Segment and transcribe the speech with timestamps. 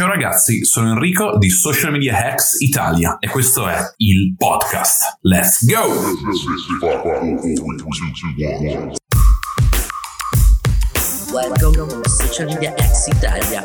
[0.00, 5.18] Ciao ragazzi, sono Enrico di Social Media Hacks Italia e questo è il podcast.
[5.20, 5.92] Let's go!
[11.30, 13.62] Welcome to Social Media Hacks Italia,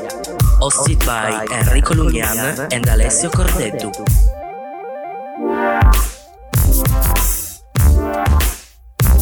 [0.59, 3.89] hosted by Enrico Lugnan and Alessio Cordeddu.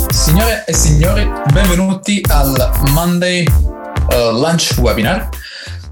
[0.09, 5.29] Signore e signori, benvenuti al Monday uh, Lunch Webinar.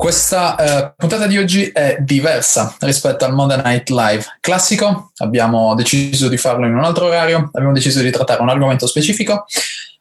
[0.02, 5.12] Questa uh, puntata di oggi è diversa rispetto al Monday Night Live classico.
[5.18, 9.46] Abbiamo deciso di farlo in un altro orario, abbiamo deciso di trattare un argomento specifico.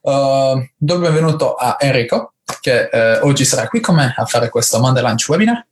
[0.01, 2.89] Uh, do il benvenuto a Enrico, che
[3.20, 5.66] oggi sarà qui con me a fare questo Monday Lunch Webinar.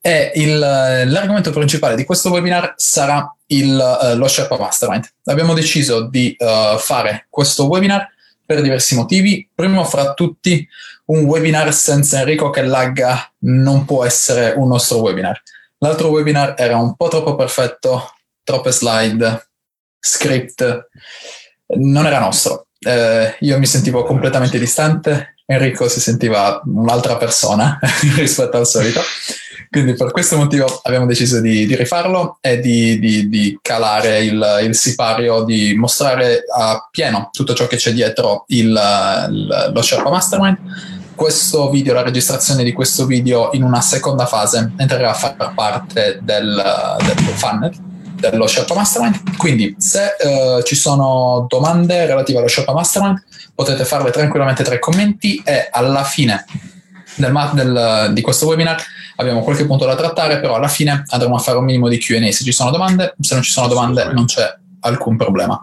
[0.00, 5.08] E il, l'argomento principale di questo webinar sarà il, uh, lo Sherpa Mastermind.
[5.26, 8.04] Abbiamo deciso di uh, fare questo webinar
[8.44, 9.48] per diversi motivi.
[9.54, 10.68] Primo fra tutti,
[11.06, 15.40] un webinar senza Enrico che lagga non può essere un nostro webinar.
[15.78, 19.48] L'altro webinar era un po' troppo perfetto, troppe slide,
[19.98, 20.88] script,
[21.78, 22.68] non era nostro.
[22.78, 27.78] Eh, io mi sentivo completamente distante, Enrico si sentiva un'altra persona
[28.16, 29.00] rispetto al solito.
[29.70, 34.60] Quindi per questo motivo abbiamo deciso di, di rifarlo e di, di, di calare il,
[34.62, 40.10] il, sipario, di mostrare a pieno tutto ciò che c'è dietro il, il, lo Sherpa
[40.10, 40.58] Mastermind.
[41.14, 46.18] Questo video, la registrazione di questo video in una seconda fase entrerà a far parte
[46.22, 46.62] del,
[47.04, 47.72] del funnel
[48.30, 49.36] dello Sherpa Mastermind.
[49.36, 53.22] Quindi se uh, ci sono domande relative allo Sherpa Mastermind
[53.54, 56.44] potete farle tranquillamente tra i commenti e alla fine
[57.16, 58.82] del, del, di questo webinar
[59.16, 62.32] abbiamo qualche punto da trattare, però alla fine andremo a fare un minimo di QA
[62.32, 64.52] se ci sono domande, se non ci sono domande non c'è
[64.84, 65.60] alcun problema.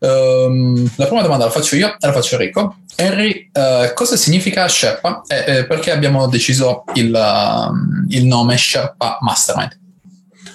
[0.00, 2.76] Um, la prima domanda la faccio io e la faccio Enrico.
[2.96, 9.18] Henry, uh, cosa significa Sherpa e eh, perché abbiamo deciso il, uh, il nome Sherpa
[9.20, 9.78] Mastermind?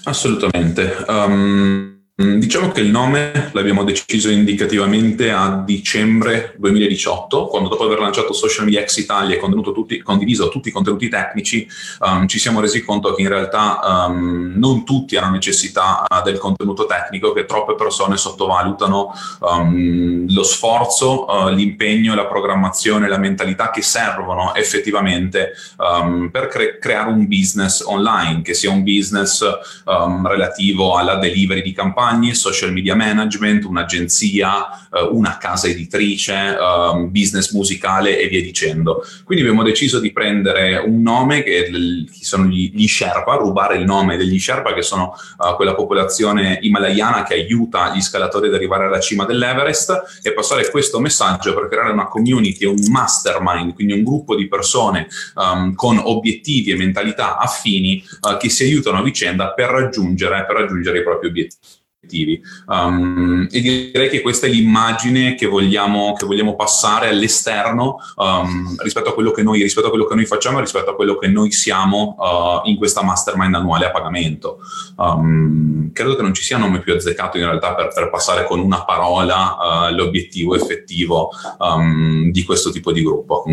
[0.03, 1.05] Assolutamente.
[1.07, 1.90] Um,
[2.21, 8.65] diciamo che il nome l'abbiamo deciso indicativamente a dicembre 2018, quando dopo aver lanciato Social
[8.65, 9.39] Media X Italia e
[9.73, 11.67] tutti, condiviso tutti i contenuti tecnici,
[11.99, 16.37] um, ci siamo resi conto che in realtà um, non tutti hanno necessità uh, del
[16.37, 23.69] contenuto tecnico, che troppe persone sottovalutano um, lo sforzo, uh, l'impegno, la programmazione, la mentalità
[23.69, 25.53] che servono effettivamente
[26.31, 29.43] per cre- creare un business online, che sia un business
[30.23, 37.09] relativo alla delivery di campagna campagne, social media management, un'agenzia, eh, una casa editrice, um,
[37.11, 39.03] business musicale e via dicendo.
[39.23, 41.71] Quindi abbiamo deciso di prendere un nome che,
[42.21, 47.23] sono gli, gli, Sherpa, rubare il nome degli Sherpa che sono uh, quella popolazione himalayana
[47.23, 51.91] che aiuta gli scalatori ad arrivare alla cima dell'Everest e passare questo messaggio per creare
[51.91, 58.03] una community, un mastermind, quindi un gruppo di persone um, con obiettivi e mentalità affini
[58.21, 61.79] uh, che si aiutano a vicenda per raggiungere, per raggiungere i propri obiettivi.
[62.65, 69.09] Um, e direi che questa è l'immagine che vogliamo, che vogliamo passare all'esterno um, rispetto
[69.09, 71.27] a quello che noi, rispetto a quello che noi facciamo e rispetto a quello che
[71.27, 74.57] noi siamo uh, in questa mastermind annuale a pagamento.
[74.97, 78.59] Um, credo che non ci sia nome più azzeccato in realtà per, per passare con
[78.59, 81.29] una parola uh, l'obiettivo effettivo
[82.31, 83.45] di questo tipo di gruppo.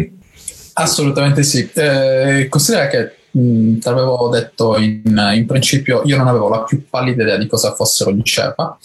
[0.75, 1.69] Assolutamente sì.
[1.75, 6.89] Eh, considera che Mm, te l'avevo detto in, in, principio, io non avevo la più
[6.89, 8.78] pallida idea di cosa fossero gli Sherpa.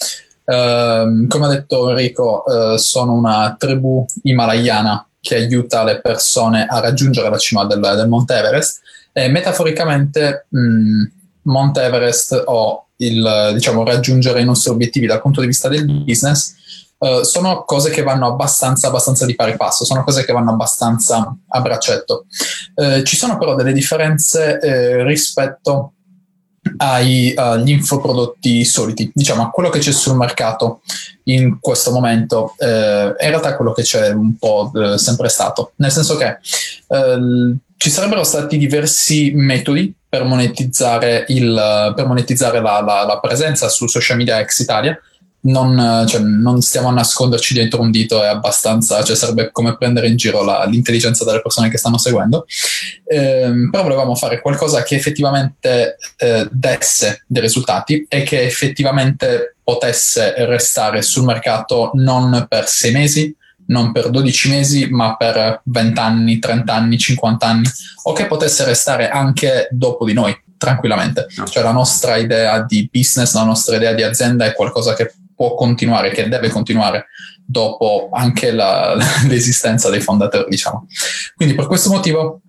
[0.46, 6.80] Uh, come ha detto Enrico, uh, sono una tribù himalayana che aiuta le persone a
[6.80, 8.82] raggiungere la cima del, del Monte Everest
[9.14, 11.04] e metaforicamente mh, mm,
[11.44, 16.56] Monte Everest o il, diciamo, raggiungere i nostri obiettivi dal punto di vista del business
[17.04, 21.36] Uh, sono cose che vanno abbastanza, abbastanza, di pari passo, sono cose che vanno abbastanza
[21.50, 22.28] a braccetto.
[22.76, 25.96] Uh, ci sono però delle differenze uh, rispetto
[26.78, 27.36] agli
[27.72, 30.80] infoprodotti soliti, diciamo a quello che c'è sul mercato
[31.24, 36.38] in questo momento, in realtà quello che c'è un po' sempre stato, nel senso che
[37.76, 43.88] ci sarebbero stati diversi metodi per monetizzare, il, per monetizzare la, la, la presenza su
[43.88, 44.98] social media ex Italia,
[45.44, 50.08] non, cioè, non, stiamo a nasconderci dietro un dito, è abbastanza, cioè sarebbe come prendere
[50.08, 52.46] in giro la, l'intelligenza delle persone che stanno seguendo.
[53.06, 60.34] Eh, però volevamo fare qualcosa che effettivamente eh, desse dei risultati e che effettivamente potesse
[60.46, 63.36] restare sul mercato non per sei mesi,
[63.68, 67.70] non per 12 mesi, ma per 20 anni, 30 anni, 50 anni,
[68.04, 71.28] o che potesse restare anche dopo di noi tranquillamente.
[71.50, 75.56] Cioè la nostra idea di business, la nostra idea di azienda è qualcosa che può
[75.56, 77.08] continuare, che deve continuare
[77.46, 78.96] dopo anche la,
[79.28, 80.88] l'esistenza dei fondatori, diciamo.
[81.36, 82.42] Quindi per questo motivo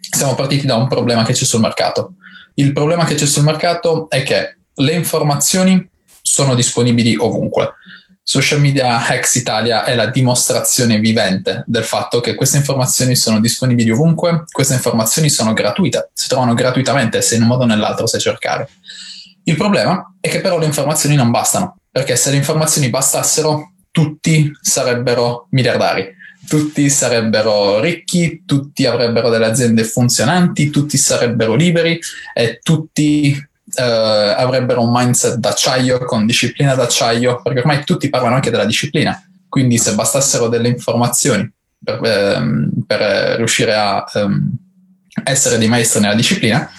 [0.00, 2.14] siamo partiti da un problema che c'è sul mercato.
[2.54, 5.88] Il problema che c'è sul mercato è che le informazioni
[6.22, 7.74] sono disponibili ovunque.
[8.22, 13.90] Social Media Hacks Italia è la dimostrazione vivente del fatto che queste informazioni sono disponibili
[13.90, 18.18] ovunque, queste informazioni sono gratuite, si trovano gratuitamente se in un modo o nell'altro sai
[18.18, 18.68] cercare.
[19.44, 24.52] Il problema è che però le informazioni non bastano, perché se le informazioni bastassero tutti
[24.60, 26.14] sarebbero miliardari,
[26.46, 31.98] tutti sarebbero ricchi, tutti avrebbero delle aziende funzionanti, tutti sarebbero liberi
[32.34, 38.50] e tutti eh, avrebbero un mindset d'acciaio con disciplina d'acciaio, perché ormai tutti parlano anche
[38.50, 39.18] della disciplina.
[39.48, 41.50] Quindi se bastassero delle informazioni
[41.82, 44.54] per, ehm, per riuscire a ehm,
[45.24, 46.70] essere dei maestri nella disciplina,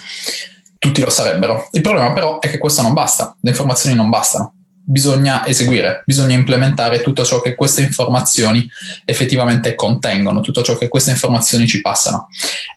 [0.78, 1.70] tutti lo sarebbero.
[1.72, 4.52] Il problema però è che questo non basta, le informazioni non bastano.
[4.90, 8.66] Bisogna eseguire, bisogna implementare tutto ciò che queste informazioni
[9.04, 12.30] effettivamente contengono, tutto ciò che queste informazioni ci passano.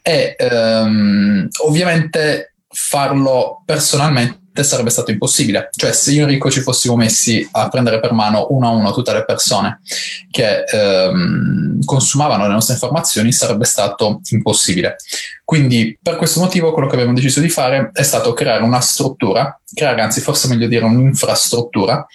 [0.02, 5.68] E ehm, ovviamente farlo personalmente sarebbe stato impossibile.
[5.70, 8.92] Cioè, se io e Enrico ci fossimo messi a prendere per mano uno a uno
[8.92, 9.80] tutte le persone
[10.30, 14.96] che ehm, consumavano le nostre informazioni, sarebbe stato impossibile.
[15.44, 19.60] Quindi, per questo motivo, quello che abbiamo deciso di fare è stato creare una struttura,
[19.72, 22.06] creare, anzi, forse meglio dire un'infrastruttura.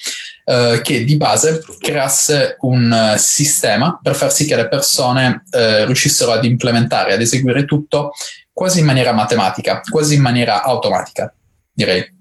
[0.48, 5.86] Eh, che di base creasse un uh, sistema per far sì che le persone uh,
[5.86, 8.12] riuscissero ad implementare, ad eseguire tutto
[8.54, 11.34] quasi in maniera matematica, quasi in maniera automatica,
[11.74, 12.15] direi.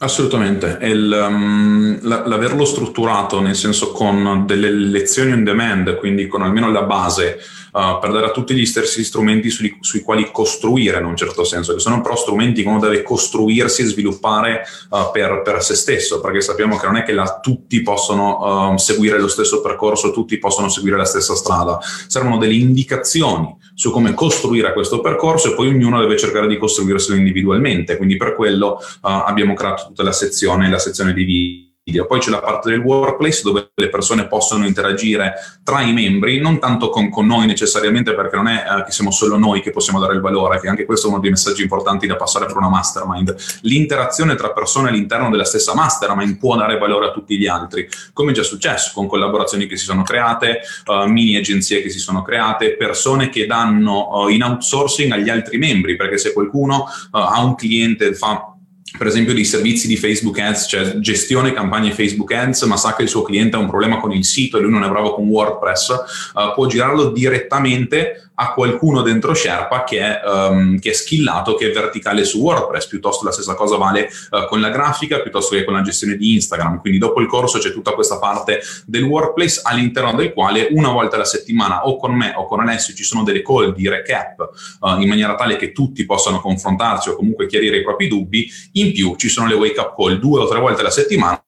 [0.00, 6.70] Assolutamente, il, um, l'averlo strutturato nel senso con delle lezioni on demand, quindi con almeno
[6.70, 7.40] la base,
[7.78, 11.44] uh, per dare a tutti gli stessi strumenti sui, sui, quali costruire in un certo
[11.44, 15.76] senso, che sono però strumenti che uno deve costruirsi e sviluppare uh, per, per, se
[15.76, 20.10] stesso, perché sappiamo che non è che la, tutti possono uh, seguire lo stesso percorso,
[20.10, 21.78] tutti possono seguire la stessa strada,
[22.08, 27.16] servono delle indicazioni su come costruire questo percorso e poi ognuno deve cercare di costruirselo
[27.16, 32.06] individualmente, quindi per quello abbiamo creato tutta la sezione, la sezione di video video.
[32.06, 36.58] Poi c'è la parte del workplace dove le persone possono interagire tra i membri, non
[36.58, 39.98] tanto con, con noi necessariamente perché non è eh, che siamo solo noi che possiamo
[39.98, 42.68] dare il valore, che anche questo è uno dei messaggi importanti da passare per una
[42.68, 43.34] mastermind.
[43.62, 48.32] L'interazione tra persone all'interno della stessa mastermind può dare valore a tutti gli altri, come
[48.32, 52.22] è già successo con collaborazioni che si sono create, uh, mini agenzie che si sono
[52.22, 57.42] create, persone che danno uh, in outsourcing agli altri membri, perché se qualcuno uh, ha
[57.42, 58.52] un cliente, fa
[58.96, 63.02] per esempio dei servizi di Facebook Ads, cioè gestione campagne Facebook Ads, ma sa che
[63.02, 65.26] il suo cliente ha un problema con il sito e lui non è bravo con
[65.26, 65.88] WordPress,
[66.34, 71.70] uh, può girarlo direttamente a qualcuno dentro Sherpa che è, um, che è, skillato, che
[71.70, 75.64] è verticale su WordPress, piuttosto la stessa cosa vale uh, con la grafica, piuttosto che
[75.64, 76.80] con la gestione di Instagram.
[76.80, 81.16] Quindi dopo il corso c'è tutta questa parte del workplace all'interno del quale una volta
[81.16, 84.50] alla settimana o con me o con Alessio ci sono delle call di recap
[84.80, 88.48] uh, in maniera tale che tutti possano confrontarsi o comunque chiarire i propri dubbi.
[88.72, 91.42] In più ci sono le wake up call due o tre volte alla settimana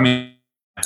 [0.00, 0.29] per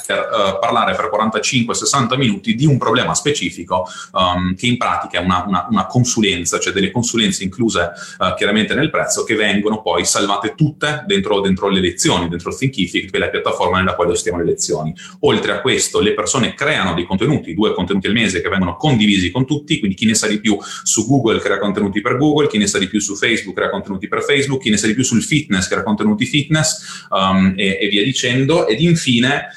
[0.06, 5.24] per uh, parlare per 45-60 minuti di un problema specifico um, che in pratica è
[5.24, 10.04] una, una, una, consulenza, cioè delle consulenze incluse uh, chiaramente nel prezzo che vengono poi
[10.04, 14.38] salvate tutte dentro, dentro le lezioni, dentro Thinkific, che è la piattaforma nella quale ostiamo
[14.38, 14.94] le lezioni.
[15.20, 19.30] Oltre a questo le persone creano dei contenuti, due contenuti al mese che vengono condivisi
[19.30, 22.58] con tutti, quindi chi ne sa di più su Google crea contenuti per Google, chi
[22.58, 25.04] ne sa di più su Facebook crea contenuti per Facebook, chi ne sa di più
[25.04, 28.66] sul fitness crea contenuti fitness um, e, e via dicendo.
[28.66, 29.48] Ed infine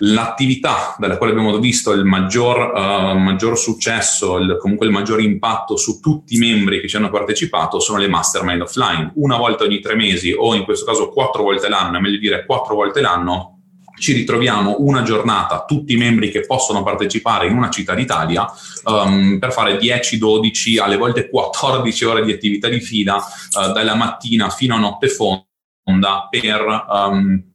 [0.00, 5.76] L'attività dalla quale abbiamo visto il maggior, uh, maggior successo, il, comunque il maggior impatto
[5.76, 9.12] su tutti i membri che ci hanno partecipato sono le mastermind offline.
[9.14, 12.44] Una volta ogni tre mesi o in questo caso quattro volte l'anno, è meglio dire
[12.44, 13.56] quattro volte l'anno,
[13.98, 18.46] ci ritroviamo una giornata, tutti i membri che possono partecipare in una città d'Italia,
[18.84, 23.94] um, per fare 10, 12, alle volte 14 ore di attività di fila, uh, dalla
[23.94, 27.45] mattina fino a notte fonda, per um,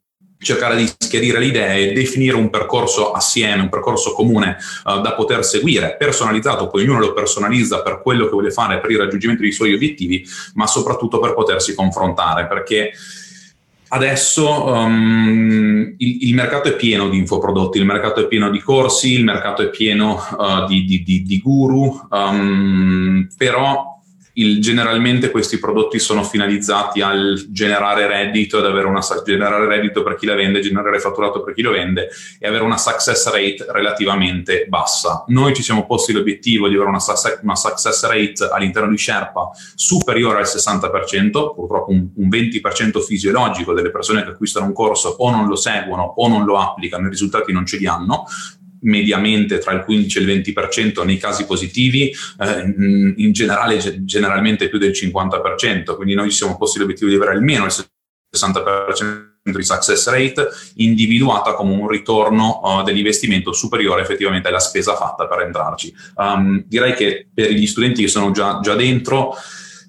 [0.41, 5.45] cercare di schiarire le idee, definire un percorso assieme, un percorso comune uh, da poter
[5.45, 9.51] seguire, personalizzato, poi ognuno lo personalizza per quello che vuole fare, per il raggiungimento dei
[9.51, 12.91] suoi obiettivi, ma soprattutto per potersi confrontare, perché
[13.89, 19.13] adesso um, il, il, mercato è pieno di infoprodotti, il mercato è pieno di corsi,
[19.13, 23.90] il mercato è pieno uh, di, di, di, di, guru, um, però
[24.33, 30.15] il, generalmente questi prodotti sono finalizzati al generare reddito, ad avere una, generare reddito per
[30.15, 32.09] chi la vende, generare fatturato per chi lo vende
[32.39, 35.23] e avere una success rate relativamente bassa.
[35.27, 37.01] Noi ci siamo posti l'obiettivo di avere una,
[37.41, 43.91] una success rate all'interno di Sherpa superiore al 60%, purtroppo un, un 20% fisiologico delle
[43.91, 47.51] persone che acquistano un corso o non lo seguono o non lo applicano, i risultati
[47.51, 48.25] non ce li hanno,
[48.81, 52.73] mediamente tra il 15 e il 20% nei casi positivi, eh,
[53.15, 57.73] in generale generalmente più del 50%, quindi noi siamo posti l'obiettivo di avere almeno il
[58.35, 65.27] 60% di success rate individuata come un ritorno uh, dell'investimento superiore effettivamente alla spesa fatta
[65.27, 65.93] per entrarci.
[66.15, 69.35] Um, direi che per gli studenti che sono già, già dentro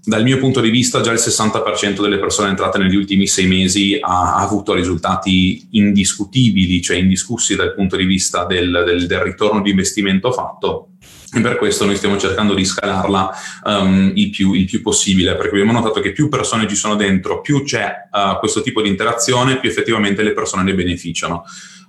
[0.05, 3.99] dal mio punto di vista già il 60% delle persone entrate negli ultimi sei mesi
[4.01, 9.63] ha, ha avuto risultati indiscutibili, cioè indiscussi dal punto di vista del, del, del ritorno
[9.63, 10.89] di investimento fatto
[11.35, 13.31] e per questo noi stiamo cercando di scalarla
[13.65, 17.41] um, il, più, il, più, possibile, perché abbiamo notato che più persone ci sono dentro,
[17.41, 21.45] più c'è uh, questo tipo di interazione, più effettivamente le persone ne beneficiano.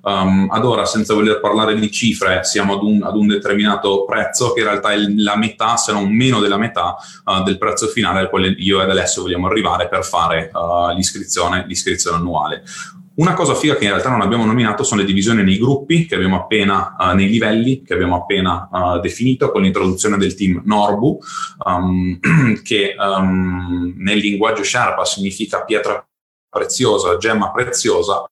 [0.05, 4.51] Um, ad ora, senza voler parlare di cifre, siamo ad un, ad un, determinato prezzo
[4.51, 8.19] che in realtà è la metà, se non meno della metà, uh, del prezzo finale
[8.19, 12.63] al quale io ed Alessio vogliamo arrivare per fare uh, l'iscrizione, l'iscrizione annuale.
[13.15, 16.15] Una cosa figa che in realtà non abbiamo nominato sono le divisioni nei gruppi che
[16.15, 21.19] abbiamo appena, uh, nei livelli che abbiamo appena uh, definito con l'introduzione del team Norbu,
[21.65, 22.19] um,
[22.61, 26.05] che um, nel linguaggio Sherpa significa pietra
[26.53, 28.23] preziosa, gemma preziosa,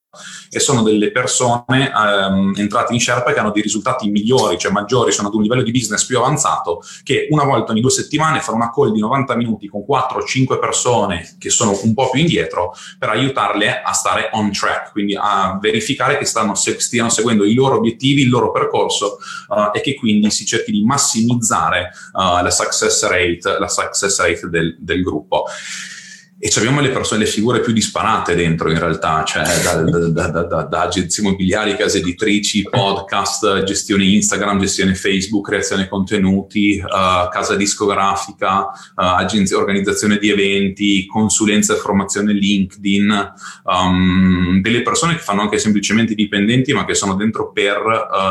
[0.50, 5.14] e sono delle persone ehm, entrate in Sherpa che hanno dei risultati migliori, cioè maggiori,
[5.14, 8.58] sono ad un livello di business più avanzato, che una volta ogni due settimane fanno
[8.58, 12.20] una call di 90 minuti con 4 o 5 persone che sono un po' più
[12.20, 17.54] indietro per aiutarle a stare on track, quindi a verificare che stanno, stiano seguendo i
[17.54, 22.52] loro obiettivi, il loro percorso uh, e che quindi si cerchi di massimizzare uh, la
[22.52, 25.46] success rate, la success rate del, del gruppo
[26.44, 30.64] e abbiamo le persone, le figure più disparate dentro in realtà, cioè da, da, da,
[30.64, 38.62] da, agenzie immobiliari, case editrici, podcast, gestione Instagram, gestione Facebook, creazione contenuti, uh, casa discografica,
[38.62, 43.34] uh, agenzie, organizzazione di eventi, consulenza e formazione LinkedIn,
[43.66, 47.78] um, delle persone che fanno anche semplicemente dipendenti ma che sono dentro per,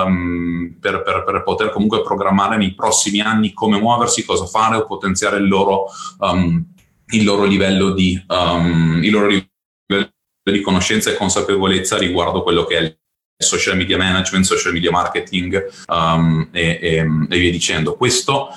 [0.05, 4.85] um, per, per, per, poter comunque programmare nei prossimi anni come muoversi, cosa fare o
[4.85, 5.85] potenziare il loro...
[6.19, 6.70] Um,
[7.13, 10.13] il loro livello di, um, loro livello
[10.43, 12.97] di conoscenza e consapevolezza riguardo quello che è il
[13.37, 17.95] social media management, social media marketing um, e, e, e, via dicendo.
[17.95, 18.49] Questo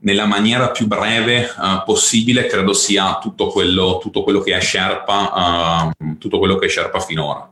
[0.00, 5.92] nella maniera più breve uh, possibile credo sia tutto quello, tutto quello che è Sherpa,
[5.98, 7.50] uh, tutto quello che è Sherpa finora.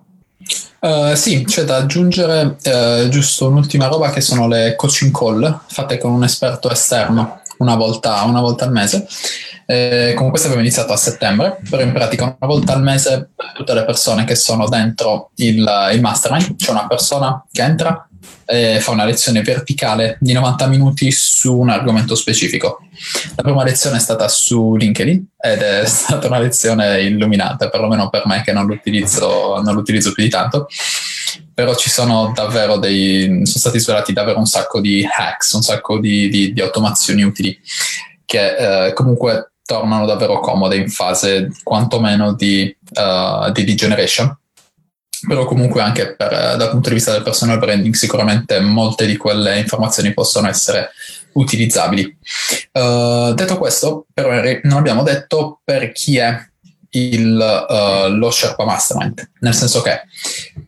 [0.79, 5.99] Uh, sì, c'è da aggiungere uh, giusto un'ultima roba che sono le coaching call fatte
[5.99, 9.09] con un esperto esterno una volta, una volta al mese
[9.67, 13.53] eh, con questo abbiamo iniziato a settembre, però in pratica una volta al mese per
[13.53, 18.09] tutte le persone che sono dentro il, il mastermind c'è una persona che entra
[18.45, 22.79] e fa una lezione verticale di 90 minuti su un argomento specifico.
[23.35, 28.25] La prima lezione è stata su LinkedIn ed è stata una lezione illuminante, perlomeno per
[28.27, 30.69] me che non l'utilizzo, non l'utilizzo più di tanto
[31.53, 35.99] però ci sono davvero dei sono stati svelati davvero un sacco di hacks, un sacco
[35.99, 37.59] di, di, di automazioni utili
[38.27, 44.35] che eh, comunque tornano davvero comode in fase quantomeno di, uh, di degeneration.
[45.29, 49.59] Però comunque anche per, dal punto di vista del personal branding sicuramente molte di quelle
[49.59, 50.91] informazioni possono essere
[51.33, 52.17] utilizzabili.
[52.73, 54.31] Uh, detto questo, però
[54.63, 56.39] non abbiamo detto per chi è
[56.91, 60.03] il, uh, lo Sherpa Mastermind, nel senso che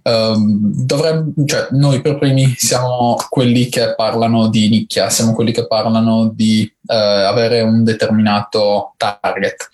[0.02, 5.66] uh, dovremmo, cioè, noi per primi siamo quelli che parlano di nicchia, siamo quelli che
[5.66, 9.68] parlano di uh, avere un determinato target.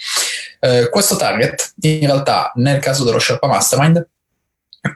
[0.60, 4.06] Uh, questo target, in realtà, nel caso dello Sherpa Mastermind,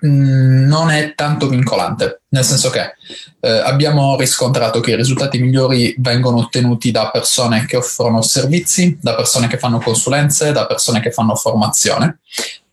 [0.00, 2.94] non è tanto vincolante, nel senso che
[3.40, 9.14] eh, abbiamo riscontrato che i risultati migliori vengono ottenuti da persone che offrono servizi, da
[9.14, 12.18] persone che fanno consulenze, da persone che fanno formazione,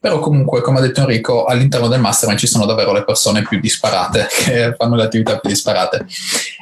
[0.05, 3.59] però comunque, come ha detto Enrico, all'interno del mastermind ci sono davvero le persone più
[3.59, 6.05] disparate, che fanno le attività più disparate.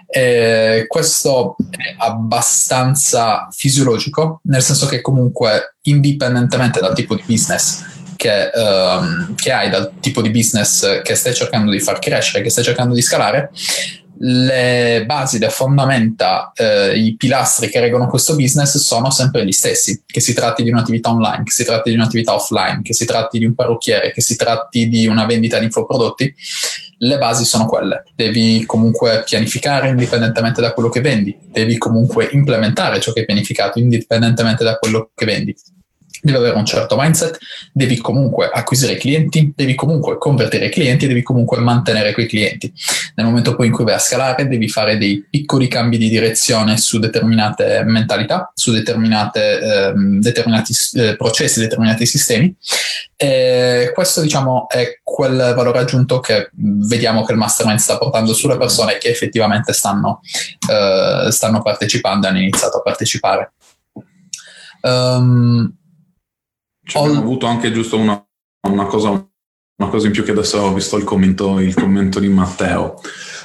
[0.08, 7.84] E questo è abbastanza fisiologico, nel senso che comunque, indipendentemente dal tipo di business,
[8.24, 12.50] che, um, che hai dal tipo di business che stai cercando di far crescere, che
[12.50, 13.52] stai cercando di scalare,
[14.20, 20.04] le basi, le fondamenta, eh, i pilastri che reggono questo business sono sempre gli stessi,
[20.06, 23.40] che si tratti di un'attività online, che si tratti di un'attività offline, che si tratti
[23.40, 26.34] di un parrucchiere, che si tratti di una vendita di infoprodotti,
[27.00, 28.04] le basi sono quelle.
[28.16, 33.80] Devi comunque pianificare indipendentemente da quello che vendi, devi comunque implementare ciò che hai pianificato
[33.80, 35.54] indipendentemente da quello che vendi
[36.24, 37.38] devi avere un certo mindset,
[37.74, 42.72] devi comunque acquisire clienti, devi comunque convertire clienti e devi comunque mantenere quei clienti.
[43.16, 46.78] Nel momento poi in cui vai a scalare, devi fare dei piccoli cambi di direzione
[46.78, 52.56] su determinate mentalità, su eh, determinati eh, processi, determinati sistemi.
[53.18, 58.58] E questo, diciamo, è quel valore aggiunto che vediamo che il mastermind sta portando sulle
[58.58, 60.22] persone che effettivamente stanno,
[60.70, 63.52] eh, stanno partecipando e hanno iniziato a partecipare.
[64.82, 65.74] Um,
[66.84, 68.26] ci abbiamo avuto anche giusto una,
[68.68, 72.28] una, cosa, una, cosa, in più che adesso ho visto il commento, il commento di
[72.28, 73.00] Matteo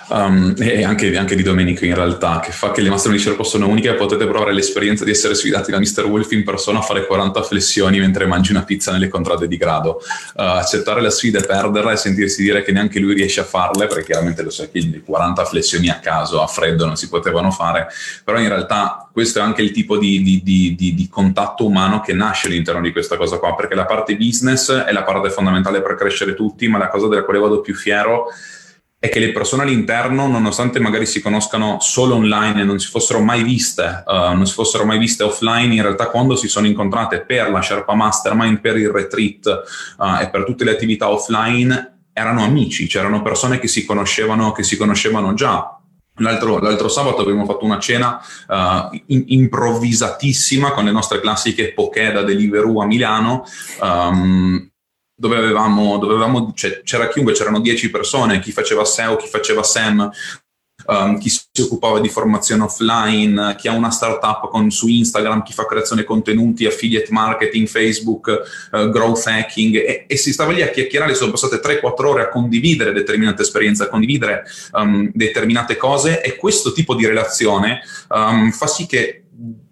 [0.08, 3.68] um, e anche, anche, di Domenico in realtà, che fa che le master di possono
[3.68, 6.04] uniche e potete provare l'esperienza di essere sfidati da Mr.
[6.06, 10.00] Wolf in persona a fare 40 flessioni mentre mangi una pizza nelle contrade di grado.
[10.34, 13.86] Uh, accettare la sfida e perderla e sentirsi dire che neanche lui riesce a farle,
[13.86, 17.88] perché chiaramente lo so che 40 flessioni a caso, a freddo, non si potevano fare,
[18.24, 22.12] però in realtà questo è anche il tipo di, di, di, di contatto umano che
[22.12, 25.96] nasce all'interno di questa cosa qua, perché la parte business è la parte fondamentale per
[25.96, 28.67] crescere tutti, ma la cosa della quale vado più fiero è
[29.00, 33.44] che le persone all'interno, nonostante magari si conoscano solo online e non si fossero mai
[33.44, 37.48] viste, uh, non si fossero mai viste offline, in realtà quando si sono incontrate per
[37.50, 39.62] la Sherpa Mastermind, per il retreat
[39.98, 44.64] uh, e per tutte le attività offline, erano amici, c'erano persone che si conoscevano, che
[44.64, 45.78] si conoscevano già.
[46.16, 52.10] L'altro, l'altro, sabato abbiamo fatto una cena uh, in, improvvisatissima con le nostre classiche poké
[52.10, 53.44] da Deliveroo a Milano.
[53.80, 54.68] Um,
[55.20, 59.64] dove avevamo, dove avevamo cioè, c'era chiunque, c'erano 10 persone, chi faceva SEO, chi faceva
[59.64, 60.08] SEM,
[60.87, 65.52] um, chi si occupava di formazione offline, chi ha una startup con, su Instagram, chi
[65.52, 70.70] fa creazione contenuti, affiliate marketing, Facebook, uh, growth hacking e, e, si stava lì a
[70.70, 74.44] chiacchierare, sono passate 3-4 ore a condividere determinate esperienze, a condividere
[74.75, 79.25] um, determinate cose e questo tipo di relazione um, fa sì che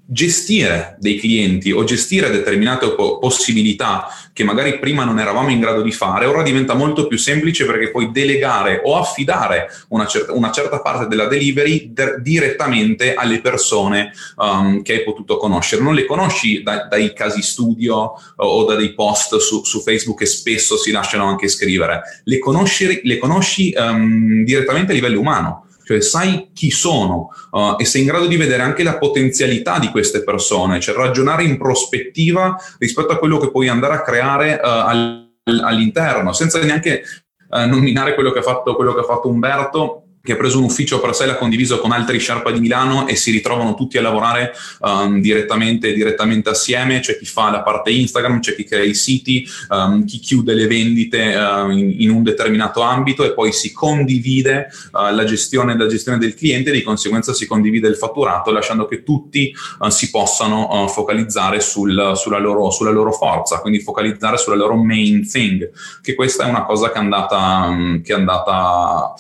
[0.09, 5.91] gestire dei clienti o gestire determinate possibilità che magari prima non eravamo in grado di
[5.91, 10.81] fare, ora diventa molto più semplice perché puoi delegare o affidare una, cer- una certa
[10.81, 15.83] parte della delivery de- direttamente alle persone um, che hai potuto conoscere.
[15.83, 20.27] Non le conosci da- dai casi studio o da dei post su, su, Facebook che
[20.27, 26.00] spesso si lasciano anche scrivere, le conosci, le conosci um, direttamente a livello umano cioè
[26.00, 30.25] sai chi sono uh, e sei in grado di vedere anche la potenzialità di queste
[30.25, 36.32] persone, cioè ragionare in prospettiva rispetto a quello che puoi andare a creare uh, all'interno,
[36.32, 37.02] senza neanche
[37.50, 41.00] uh, nominare quello che, fatto, quello che ha fatto Umberto che ha preso un ufficio
[41.00, 44.52] per sé, l'ha condiviso con altri Sherpa di Milano e si ritrovano tutti a lavorare
[44.80, 46.99] um, direttamente, direttamente, assieme.
[46.99, 50.67] C'è chi fa la parte Instagram, c'è chi crea i siti, um, chi chiude le
[50.67, 55.86] vendite uh, in, in, un determinato ambito e poi si condivide uh, la, gestione, la,
[55.86, 60.10] gestione, del cliente e di conseguenza si condivide il fatturato lasciando che tutti uh, si
[60.10, 65.71] possano uh, focalizzare sul, sulla, loro, sulla, loro, forza, quindi focalizzare sulla loro main thing,
[66.02, 67.67] che questa è una cosa che è andata...
[67.69, 69.15] Um, che è andata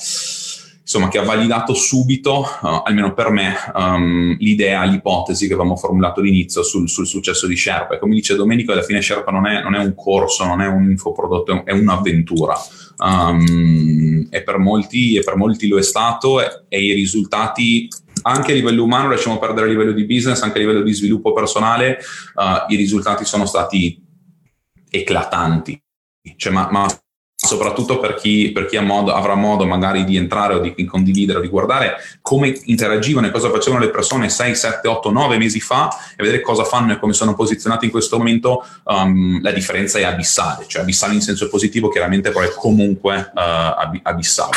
[0.86, 6.20] insomma, che ha validato subito, uh, almeno per me, um, l'idea, l'ipotesi che avevamo formulato
[6.20, 7.96] all'inizio sul, sul, successo di Sherpa.
[7.96, 10.68] E come dice Domenico, alla fine Sherpa non è, non è un corso, non è
[10.68, 12.54] un infoprodotto, è un'avventura.
[12.98, 17.88] Um, e, per molti, e, per molti, lo è stato e, e i risultati
[18.22, 21.32] anche a livello umano, lasciamo perdere a livello di business, anche a livello di sviluppo
[21.32, 21.98] personale,
[22.34, 24.00] uh, i risultati sono stati
[24.88, 25.80] eclatanti.
[26.36, 26.86] Cioè, ma, ma
[27.46, 31.38] soprattutto per chi, per chi modo, avrà modo magari di entrare o di, di condividere
[31.38, 35.60] o di guardare come interagivano e cosa facevano le persone 6, 7, 8, 9 mesi
[35.60, 39.98] fa e vedere cosa fanno e come sono posizionati in questo momento, um, la differenza
[39.98, 44.56] è abissale, cioè abissale in senso positivo chiaramente, però è comunque uh, abissale.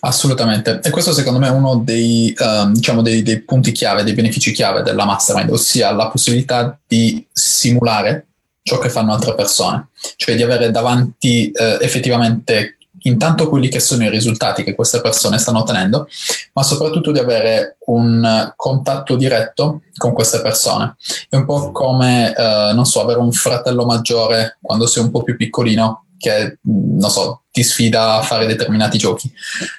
[0.00, 4.12] Assolutamente, e questo secondo me è uno dei, uh, diciamo dei, dei punti chiave, dei
[4.12, 8.25] benefici chiave della mastermind, ossia la possibilità di simulare
[8.66, 14.02] ciò che fanno altre persone, cioè di avere davanti eh, effettivamente intanto quelli che sono
[14.02, 16.08] i risultati che queste persone stanno ottenendo,
[16.52, 20.96] ma soprattutto di avere un contatto diretto con queste persone.
[21.28, 25.22] È un po' come, eh, non so, avere un fratello maggiore quando sei un po'
[25.22, 29.32] più piccolino che, non so, ti sfida a fare determinati giochi.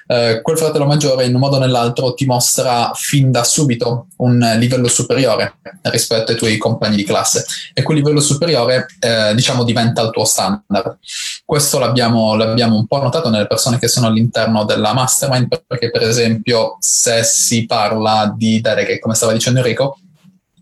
[0.08, 4.56] Eh, quel fratello maggiore, in un modo o nell'altro, ti mostra fin da subito un
[4.58, 10.02] livello superiore rispetto ai tuoi compagni di classe e quel livello superiore, eh, diciamo, diventa
[10.02, 10.98] il tuo standard.
[11.44, 16.02] Questo l'abbiamo, l'abbiamo un po' notato nelle persone che sono all'interno della mastermind, perché per
[16.02, 19.98] esempio se si parla di Derek, come stava dicendo Enrico,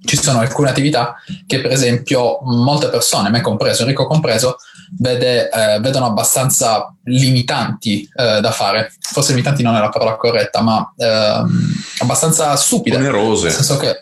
[0.04, 4.58] ci sono alcune attività che per esempio molte persone, me compreso, Enrico compreso,
[4.98, 8.92] vede, eh, vedono abbastanza limitanti eh, da fare.
[9.00, 12.96] Forse limitanti non è la parola corretta, ma ehm, abbastanza stupide.
[12.96, 13.44] Onerose.
[13.44, 14.00] Nel senso che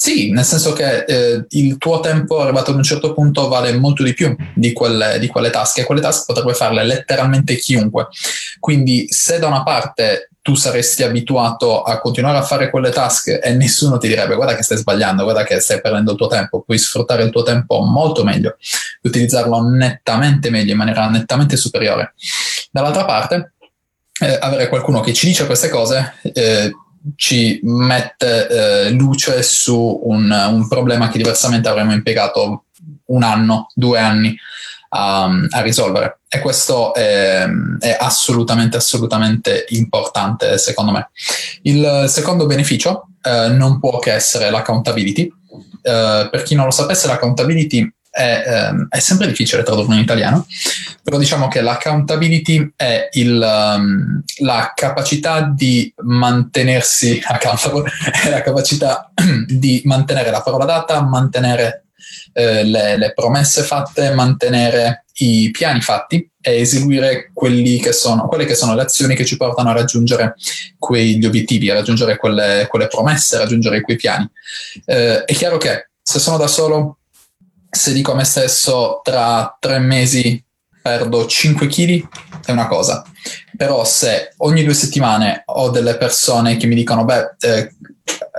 [0.00, 4.02] Sì, nel senso che eh, il tuo tempo arrivato ad un certo punto vale molto
[4.02, 8.08] di più di quelle, di quelle tasche e quelle tasche potrebbe farle letteralmente chiunque.
[8.58, 13.52] Quindi se da una parte tu saresti abituato a continuare a fare quelle task e
[13.52, 16.76] nessuno ti direbbe guarda che stai sbagliando, guarda che stai perdendo il tuo tempo, puoi
[16.76, 18.56] sfruttare il tuo tempo molto meglio,
[19.02, 22.14] utilizzarlo nettamente meglio, in maniera nettamente superiore.
[22.72, 23.52] Dall'altra parte,
[24.20, 26.72] eh, avere qualcuno che ci dice queste cose eh,
[27.14, 32.64] ci mette eh, luce su un, un, problema che diversamente avremmo impiegato
[33.04, 34.36] un anno, due anni
[34.90, 36.20] a, a risolvere.
[36.28, 37.46] E questo è,
[37.78, 41.10] è, assolutamente, assolutamente importante secondo me.
[41.62, 45.32] Il secondo beneficio eh, non può che essere l'accountability.
[45.82, 50.44] Eh, per chi non lo sapesse, l'accountability è, ehm, è, sempre difficile tradurlo in italiano,
[51.02, 57.88] però diciamo che l'accountability è il, um, la capacità di mantenersi accountable,
[58.24, 59.12] è la capacità
[59.46, 61.84] di mantenere la parola data, mantenere
[62.32, 68.54] eh, le, le, promesse fatte, mantenere i piani fatti e eseguire che sono, quelle che
[68.54, 70.34] sono le azioni che ci portano a raggiungere
[70.78, 74.28] quegli obiettivi, a raggiungere quelle, quelle promesse, a raggiungere quei piani.
[74.84, 76.98] Eh, è chiaro che se sono da solo
[77.70, 80.42] se dico a me stesso tra tre mesi
[80.82, 82.08] perdo 5 kg
[82.44, 83.04] è una cosa,
[83.56, 87.74] però se ogni due settimane ho delle persone che mi dicono beh, eh,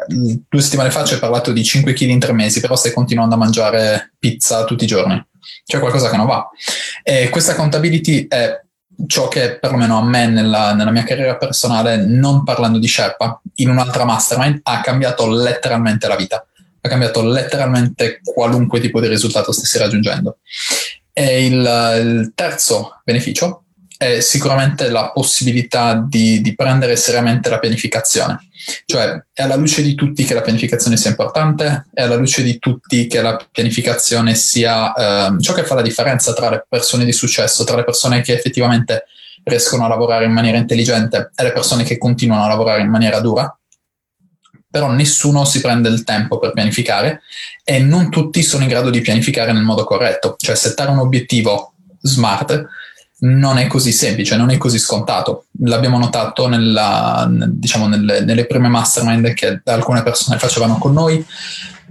[0.07, 3.35] due settimane fa ci hai parlato di 5 kg in tre mesi, però stai continuando
[3.35, 5.23] a mangiare pizza tutti i giorni,
[5.65, 6.49] c'è qualcosa che non va.
[7.03, 8.59] E questa accountability è
[9.07, 13.69] ciò che perlomeno a me nella, nella, mia carriera personale, non parlando di Sherpa, in
[13.69, 16.45] un'altra mastermind ha cambiato letteralmente la vita
[16.81, 20.39] ha cambiato letteralmente qualunque tipo di risultato stessi raggiungendo.
[21.13, 23.65] E il, il terzo beneficio
[24.01, 28.47] è sicuramente la possibilità di, di, prendere seriamente la pianificazione.
[28.83, 32.57] Cioè è alla luce di tutti che la pianificazione sia importante, è alla luce di
[32.57, 37.11] tutti che la pianificazione sia eh, ciò che fa la differenza tra le persone di
[37.11, 39.05] successo, tra le persone che effettivamente
[39.43, 43.19] riescono a lavorare in maniera intelligente e le persone che continuano a lavorare in maniera
[43.19, 43.55] dura
[44.67, 47.23] però nessuno si prende il tempo per pianificare
[47.63, 51.73] e non tutti sono in grado di pianificare nel modo corretto, cioè settare un obiettivo
[51.99, 52.69] smart
[53.21, 55.45] non è così semplice, non è così scontato.
[55.63, 61.23] L'abbiamo notato nella, diciamo, nelle, nelle prime mastermind che alcune persone facevano con noi,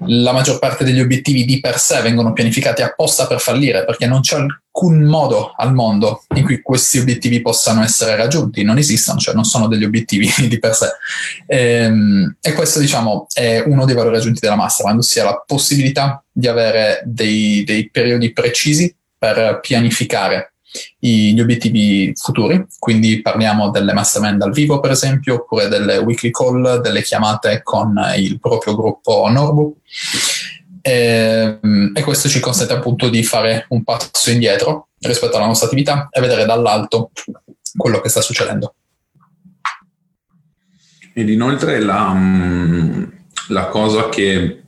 [0.07, 4.23] la maggior parte degli obiettivi di per sé vengono pianificati apposta per fallire, perché non
[4.23, 9.35] c'è alcun modo al mondo in cui questi obiettivi possano essere raggiunti, non esistono, cioè
[9.35, 10.88] non sono degli obiettivi di per sé.
[11.47, 16.25] E, ehm, e questo, diciamo, è uno dei valori aggiunti della mastermind, ossia la possibilità
[16.33, 20.50] di avere dei, dei periodi precisi per pianificare
[20.98, 26.80] gli obiettivi futuri, quindi parliamo delle mastermind dal vivo per esempio, oppure delle weekly call,
[26.80, 29.76] delle chiamate con il proprio gruppo Norbu.
[30.83, 35.66] E, ehm, e questo ci consente appunto di fare un passo indietro rispetto alla nostra
[35.66, 37.11] attività e vedere dall'alto
[37.76, 38.74] quello che sta succedendo.
[41.12, 43.04] Ed inoltre la, mm,
[43.48, 44.62] la cosa che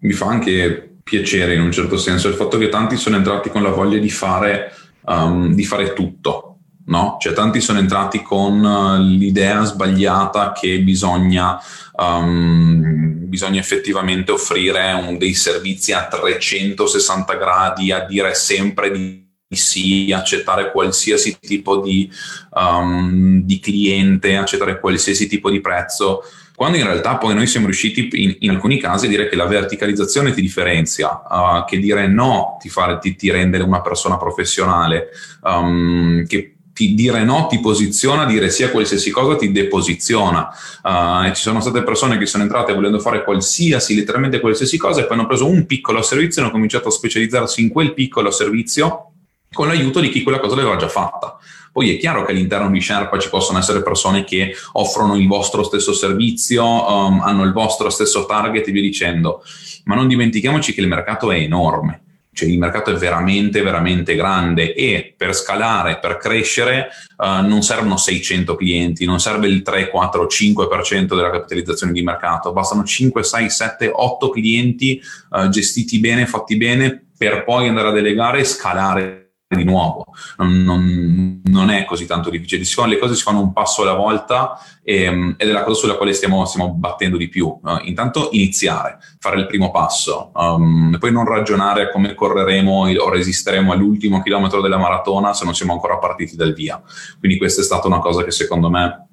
[0.00, 3.50] mi fa anche piacere in un certo senso è il fatto che tanti sono entrati
[3.50, 4.72] con la voglia di fare
[5.04, 6.48] um, di fare tutto.
[6.84, 7.16] No?
[7.20, 11.60] Cioè, tanti sono entrati con uh, l'idea sbagliata che bisogna,
[11.96, 20.12] um, bisogna effettivamente offrire un, dei servizi a 360 gradi, a dire sempre di sì,
[20.12, 22.10] accettare qualsiasi tipo di,
[22.54, 26.22] um, di cliente, accettare qualsiasi tipo di prezzo
[26.62, 29.46] quando in realtà poi noi siamo riusciti in, in alcuni casi a dire che la
[29.46, 35.08] verticalizzazione ti differenzia, uh, che dire no ti, fare, ti, ti, rende una persona professionale,
[35.42, 40.50] um, che ti, dire no ti posiziona, dire sì a qualsiasi cosa ti deposiziona.
[40.84, 45.06] Uh, ci sono state persone che sono entrate volendo fare qualsiasi, letteralmente qualsiasi cosa, e
[45.06, 49.14] poi hanno preso un piccolo servizio e hanno cominciato a specializzarsi in quel piccolo servizio
[49.52, 51.38] con l'aiuto di chi quella cosa l'aveva già fatta.
[51.72, 55.62] Poi è chiaro che all'interno di Sherpa ci possono essere persone che offrono il vostro
[55.62, 59.42] stesso servizio, um, hanno il vostro stesso target e via dicendo,
[59.84, 62.00] ma non dimentichiamoci che il mercato è enorme.
[62.34, 67.96] Cioè il mercato è veramente, veramente grande e per scalare, per crescere, uh, non servono
[67.96, 73.50] 600 clienti, non serve il 3, 4, 5% della capitalizzazione di mercato, bastano 5, 6,
[73.50, 79.21] 7, 8 clienti uh, gestiti bene, fatti bene, per poi andare a delegare e scalare
[79.56, 80.06] di nuovo,
[80.38, 83.82] non, non, non, è così tanto difficile, si fanno, le cose si fanno un passo
[83.82, 87.46] alla volta e, ehm, ed è la cosa sulla quale stiamo, stiamo battendo di più.
[87.46, 93.08] Uh, intanto iniziare, fare il primo passo, um, e poi non ragionare come correremo o
[93.08, 96.80] resisteremo all'ultimo chilometro della maratona se non siamo ancora partiti dal via.
[97.18, 99.06] Quindi questa è stata una cosa che secondo me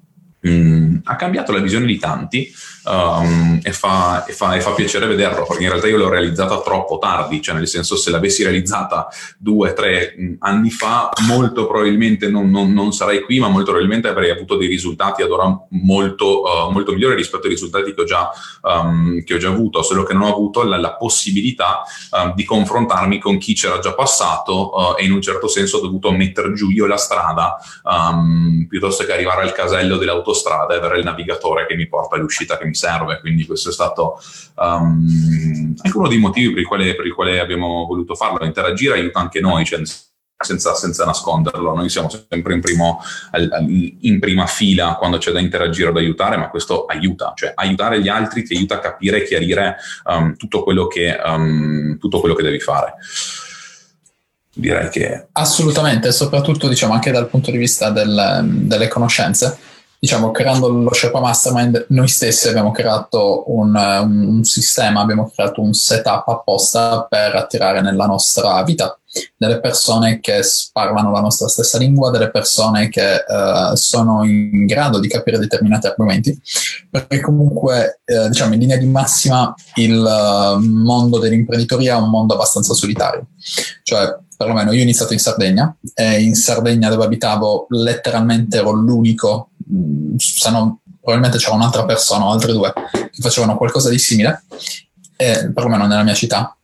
[0.48, 2.50] Mm, ha cambiato la visione di tanti
[2.84, 6.60] um, e, fa, e, fa, e, fa, piacere vederlo perché in realtà io l'ho realizzata
[6.60, 12.28] troppo tardi, cioè nel senso se l'avessi realizzata due, tre mm, anni fa molto probabilmente
[12.28, 16.42] non, non, non sarei qui ma molto probabilmente avrei avuto dei risultati ad ora molto,
[16.42, 18.30] uh, molto migliori rispetto ai risultati che ho già,
[18.62, 22.44] um, che ho già avuto, solo che non ho avuto la, la possibilità uh, di
[22.44, 26.52] confrontarmi con chi c'era già passato uh, e in un certo senso ho dovuto mettere
[26.54, 31.04] giù io la strada um, piuttosto che arrivare al casello dell'auto autostrada e avere il
[31.04, 33.20] navigatore che mi porta all'uscita che mi serve.
[33.20, 34.20] Quindi questo è stato
[34.56, 38.44] um, anche uno dei motivi per i, quali, per i quali abbiamo voluto farlo.
[38.44, 39.80] Interagire aiuta anche noi, cioè,
[40.36, 41.74] senza, senza, nasconderlo.
[41.74, 43.02] Noi siamo sempre in, primo,
[44.00, 48.00] in, prima fila quando c'è da interagire o da aiutare, ma questo aiuta, cioè aiutare
[48.00, 52.34] gli altri ti aiuta a capire e chiarire um, tutto, quello che, um, tutto quello
[52.34, 52.94] che devi fare
[54.52, 59.56] direi che assolutamente soprattutto diciamo anche dal punto di vista del, delle conoscenze
[60.00, 65.74] diciamo, creando lo Sherpa Mastermind, noi stessi abbiamo creato un, un, sistema, abbiamo creato un
[65.74, 68.98] setup apposta per attirare nella nostra vita
[69.36, 70.40] delle persone che
[70.72, 75.88] parlano la nostra stessa lingua, delle persone che uh, sono in grado di capire determinati
[75.88, 76.40] argomenti,
[76.88, 82.32] perché comunque, uh, diciamo, in linea di massima il uh, mondo dell'imprenditoria è un mondo
[82.32, 83.26] abbastanza solitario.
[83.82, 89.49] Cioè, perlomeno io ho iniziato in Sardegna e in Sardegna dove abitavo letteralmente ero l'unico
[90.16, 94.44] se no, probabilmente c'era un'altra persona o altre due che facevano qualcosa di simile,
[95.16, 96.54] eh, perlomeno nella mia città,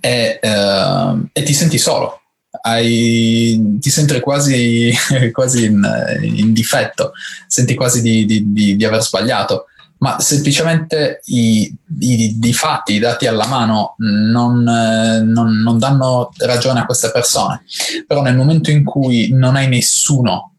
[0.00, 2.20] e, eh, e ti senti solo,
[2.62, 4.92] hai, ti senti quasi,
[5.32, 7.12] quasi in, in, difetto,
[7.46, 9.66] senti quasi di, di, di, di aver sbagliato,
[9.98, 16.80] ma semplicemente i, i, i, fatti, i dati alla mano non, non, non danno ragione
[16.80, 17.64] a queste persone.
[18.06, 20.49] Però nel momento in cui non hai nessuno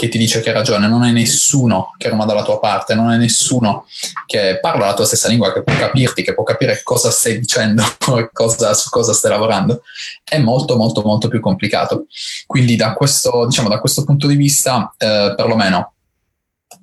[0.00, 3.10] che ti dice che hai ragione, non hai nessuno che roma dalla tua parte, non
[3.10, 3.84] hai nessuno
[4.24, 7.82] che parla la tua stessa lingua, che può capirti, che può capire cosa stai dicendo
[8.32, 9.82] cosa, su cosa stai lavorando,
[10.24, 12.06] è molto molto molto più complicato.
[12.46, 15.92] Quindi da questo, diciamo, da questo punto di vista, eh, perlomeno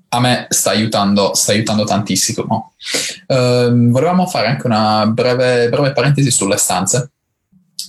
[0.10, 2.74] a me sta aiutando, sta aiutando tantissimo.
[3.26, 7.14] Eh, volevamo fare anche una breve, breve parentesi sulle stanze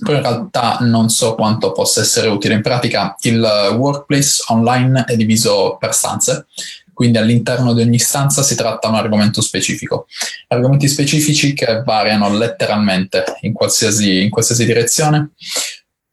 [0.02, 2.54] però in realtà non so quanto possa essere utile.
[2.54, 6.46] In pratica il workplace online è diviso per stanze,
[6.92, 10.06] quindi all'interno di ogni stanza si tratta un argomento specifico.
[10.48, 15.30] Argomenti specifici che variano letteralmente in qualsiasi, in qualsiasi direzione.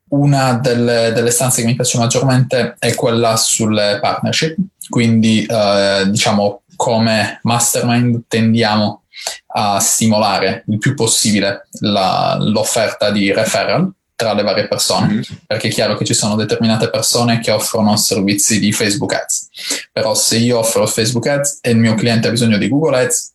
[0.08, 4.56] Una delle, delle, stanze che mi piace maggiormente è quella sulle partnership,
[4.88, 9.02] quindi eh, diciamo come mastermind tendiamo
[9.48, 15.22] a stimolare il più possibile la, l'offerta di referral tra le varie persone, mm-hmm.
[15.46, 19.48] perché è chiaro che ci sono determinate persone che offrono servizi di Facebook Ads,
[19.92, 23.34] però se io offro Facebook Ads e il mio cliente ha bisogno di Google Ads,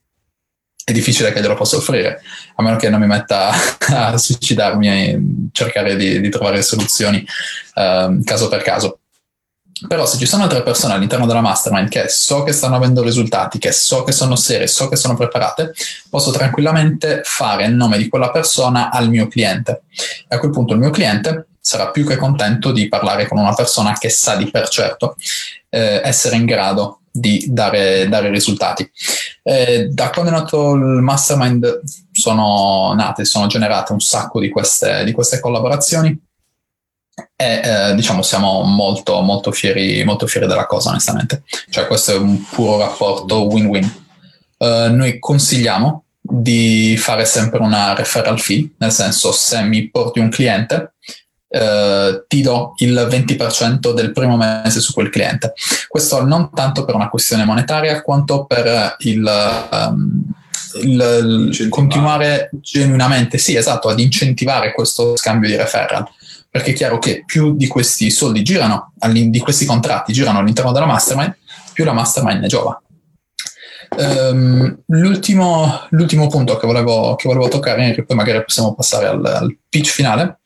[0.84, 2.22] è difficile che glielo possa offrire,
[2.56, 3.52] a meno che non mi metta
[3.94, 7.24] a suicidarmi e cercare di, di trovare soluzioni
[7.76, 9.01] eh, caso per caso.
[9.88, 13.58] Però se ci sono altre persone all'interno della mastermind che so che stanno avendo risultati,
[13.58, 15.74] che so che sono serie, so che sono preparate,
[16.10, 19.84] posso tranquillamente fare il nome di quella persona al mio cliente.
[20.28, 23.54] E a quel punto il mio cliente sarà più che contento di parlare con una
[23.54, 25.16] persona che sa di per certo
[25.70, 28.90] eh, essere in grado di dare, dare risultati.
[29.44, 35.04] Eh, da quando è nato il mastermind sono nate, sono generate un sacco di queste,
[35.04, 36.30] di queste collaborazioni
[37.36, 41.44] e eh, diciamo siamo molto molto fieri, molto fieri della cosa onestamente.
[41.70, 44.00] Cioè questo è un puro rapporto win-win.
[44.58, 50.30] Uh, noi consigliamo di fare sempre una referral fee nel senso se mi porti un
[50.30, 50.94] cliente
[51.48, 55.54] uh, ti do il 20% del primo mese su quel cliente.
[55.88, 60.24] Questo non tanto per una questione monetaria quanto per il um,
[60.84, 66.08] il continuare genuinamente, sì, esatto, ad incentivare questo scambio di referral
[66.52, 70.86] perché è chiaro che più di questi soldi girano, di questi contratti girano all'interno della
[70.86, 71.38] mastermind,
[71.72, 72.80] più la mastermind ne giova.
[73.98, 79.26] Um, l'ultimo, l'ultimo, punto che volevo, che volevo toccare, e poi magari possiamo passare al,
[79.26, 80.40] al pitch finale,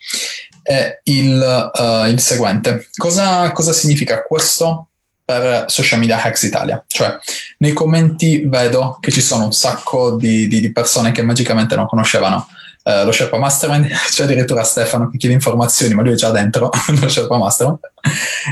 [0.61, 2.87] è il, uh, il seguente.
[2.95, 4.89] Cosa, cosa significa questo
[5.25, 6.83] per Social Media Hacks Italia.
[6.87, 7.17] Cioè,
[7.57, 11.87] nei commenti vedo che ci sono un sacco di, di, di persone che magicamente non
[11.87, 12.47] conoscevano
[12.85, 16.69] uh, lo Sherpa Mastermind, c'è addirittura Stefano che chiede informazioni, ma lui è già dentro
[16.99, 17.79] lo Sherpa Mastermind.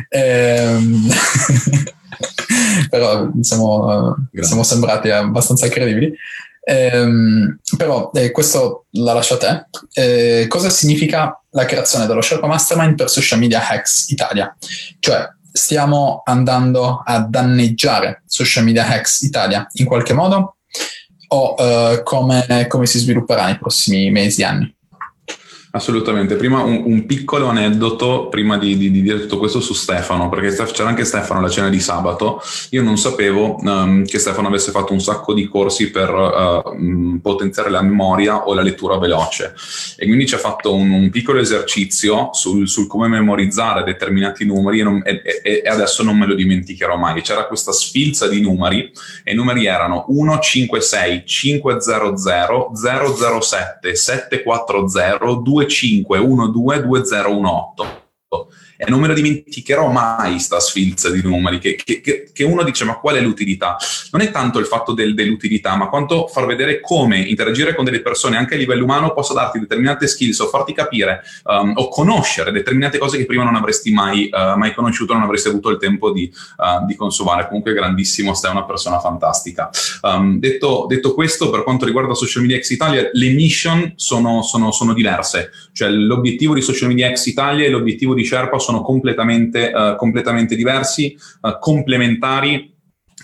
[0.09, 1.07] Ehm,
[2.89, 6.13] però siamo, siamo, sembrati abbastanza credibili.
[6.65, 9.65] Ehm, però eh, questo la lascio a te.
[9.93, 14.55] Eh, cosa significa la creazione dello Sherpa Mastermind per Social Media Hacks Italia?
[14.99, 20.57] Cioè, stiamo andando a danneggiare Social Media Hacks Italia in qualche modo
[21.33, 24.73] o uh, come, come si svilupperà nei prossimi mesi anni?
[25.75, 30.29] Assolutamente, prima un, un, piccolo aneddoto prima di, di, di, dire tutto questo su Stefano,
[30.29, 34.69] perché c'era anche Stefano alla cena di sabato, io non sapevo um, che Stefano avesse
[34.69, 39.55] fatto un sacco di corsi per uh, potenziare la memoria o la lettura veloce.
[39.97, 44.81] E quindi ci ha fatto un, un piccolo esercizio sul, sul, come memorizzare determinati numeri
[44.81, 48.91] e, non, e, e, adesso non me lo dimenticherò mai, c'era questa sfilza di numeri
[49.23, 52.15] e i numeri erano 1, 5, 6, 500,
[52.75, 58.03] 007, 740, 2 25122018
[58.85, 62.85] e non me lo dimenticherò mai sta sfilza di numeri che, che, che, uno dice
[62.85, 63.77] ma qual è l'utilità?
[64.11, 68.01] Non è tanto il fatto del, dell'utilità ma quanto far vedere come interagire con delle
[68.01, 72.51] persone anche a livello umano possa darti determinate skills o farti capire um, o conoscere
[72.51, 76.11] determinate cose che prima non avresti mai, uh, mai conosciuto, non avresti avuto il tempo
[76.11, 77.47] di, uh, di consumare.
[77.47, 79.69] Comunque grandissimo, stai una persona fantastica.
[80.01, 84.71] Um, detto, detto, questo, per quanto riguarda Social Media X Italia, le mission sono, sono,
[84.71, 89.71] sono diverse, cioè l'obiettivo di Social Media X Italia e l'obiettivo di Sherpa sono completamente,
[89.73, 92.71] uh, completamente diversi, uh, complementari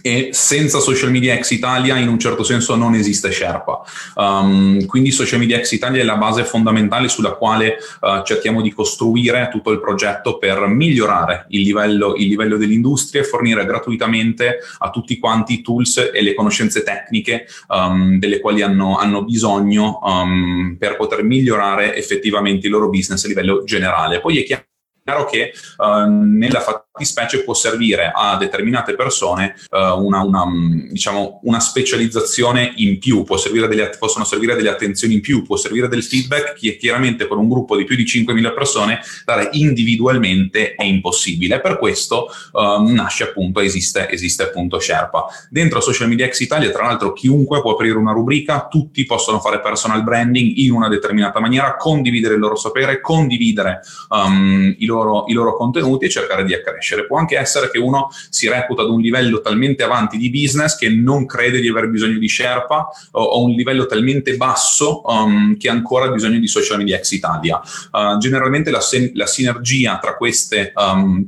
[0.01, 3.81] e senza Social Media X Italia in un certo senso non esiste Sherpa.
[4.15, 8.71] Um, quindi Social Media X Italia è la base fondamentale sulla quale uh, cerchiamo di
[8.71, 14.89] costruire tutto il progetto per migliorare il livello, il livello, dell'industria e fornire gratuitamente a
[14.89, 20.75] tutti quanti i tools e le conoscenze tecniche um, delle quali hanno, hanno bisogno um,
[20.79, 24.19] per poter migliorare effettivamente il loro business a livello generale.
[24.21, 24.68] Poi è chiaro
[25.09, 26.59] chiaro che uh, nella
[26.99, 30.43] fattispecie può servire a determinate persone uh, una, una,
[30.89, 35.87] diciamo, una, specializzazione in più, servire delle, possono servire delle attenzioni in più, può servire
[35.87, 40.83] del feedback che chiaramente con un gruppo di più di 5.000 persone dare individualmente è
[40.83, 41.61] impossibile.
[41.61, 45.27] Per questo uh, nasce appunto, esiste, esiste appunto Sherpa.
[45.49, 49.61] Dentro Social Media X Italia, tra l'altro, chiunque può aprire una rubrica, tutti possono fare
[49.61, 55.33] personal branding in una determinata maniera, condividere il loro sapere, condividere um, i loro, i
[55.33, 56.88] loro contenuti e cercare di accrescere.
[57.07, 60.89] Può anche essere che uno si reputa ad un livello talmente avanti di business che
[60.89, 65.69] non crede di aver bisogno di Sherpa o, o un livello talmente basso um, che
[65.69, 67.61] ancora ha bisogno di Social Media Ex Italia.
[67.91, 70.73] Uh, generalmente la, sen- la, sinergia tra queste...
[70.75, 71.27] Um,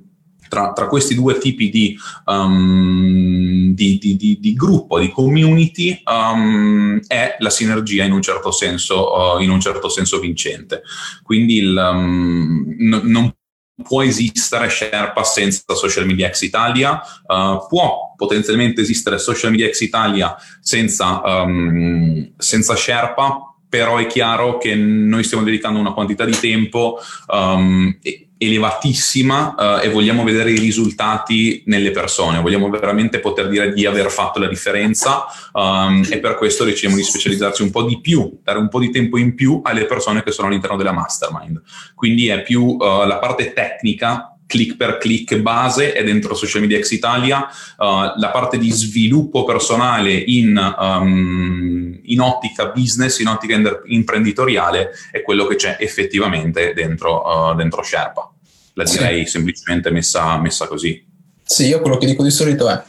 [0.51, 7.37] tra, tra, questi due tipi di, um, di, di, di gruppo, di community, um, è
[7.39, 10.81] la sinergia in un certo senso, uh, in un certo senso vincente.
[11.23, 13.33] Quindi il, um, n- non
[13.81, 19.81] può esistere Sherpa senza Social Media X Italia, uh, può potenzialmente esistere Social Media X
[19.81, 26.37] Italia senza, um, senza Sherpa, però è chiaro che noi stiamo dedicando una quantità di
[26.37, 27.97] tempo um,
[28.43, 34.09] elevatissima uh, e vogliamo vedere i risultati nelle persone, vogliamo veramente poter dire di aver
[34.09, 38.57] fatto la differenza um, e per questo decidiamo di specializzarci un po' di più, dare
[38.57, 41.61] un po' di tempo in più alle persone che sono all'interno della mastermind.
[41.93, 46.77] Quindi è più uh, la parte tecnica click per click base è dentro Social Media
[46.77, 53.55] X Italia, uh, la parte di sviluppo personale in, um, in ottica business, in ottica
[53.85, 58.29] imprenditoriale è quello che c'è effettivamente dentro, uh, dentro Sherpa.
[58.73, 59.31] La direi sì.
[59.31, 61.01] semplicemente messa, messa così.
[61.43, 62.81] Sì, io quello che dico di solito è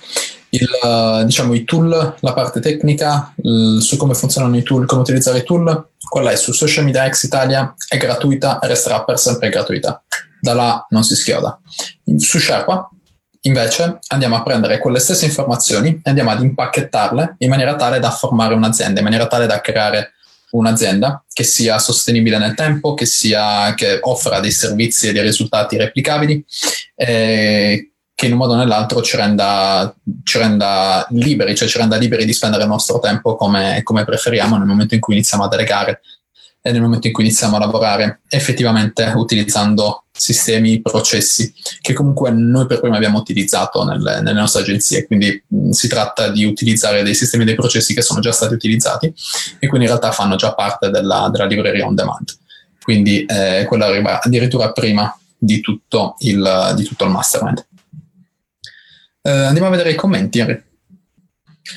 [0.50, 5.38] il, diciamo, i tool, la parte tecnica, il, su come funzionano i tool, come utilizzare
[5.38, 9.48] i tool, quella è su Social Media X Italia, è gratuita e resterà per sempre
[9.48, 10.02] gratuita
[10.42, 11.56] da là non si schioda.
[12.16, 12.90] Su Sherpa
[13.42, 18.10] invece andiamo a prendere quelle stesse informazioni e andiamo ad impacchettarle in maniera tale da
[18.10, 20.14] formare un'azienda, in maniera tale da creare
[20.50, 25.76] un'azienda che sia sostenibile nel tempo, che, sia, che offra dei servizi e dei risultati
[25.76, 26.44] replicabili,
[26.96, 31.96] eh, che in un modo o nell'altro ci renda, ci renda, liberi, cioè ci renda
[31.96, 35.48] liberi di spendere il nostro tempo come, come preferiamo nel momento in cui iniziamo a
[35.48, 36.00] delegare
[36.60, 42.66] e nel momento in cui iniziamo a lavorare effettivamente utilizzando sistemi, processi che comunque noi
[42.66, 45.04] per prima abbiamo utilizzato nelle, nelle nostre agenzie.
[45.04, 49.06] Quindi mh, si tratta di utilizzare dei sistemi dei processi che sono già stati utilizzati
[49.58, 52.38] e quindi in realtà fanno già parte della, della libreria on demand.
[52.80, 57.66] Quindi eh, quello arriva addirittura prima di tutto il, di tutto il mastermind.
[59.22, 60.62] Eh, andiamo a vedere i commenti, Henry.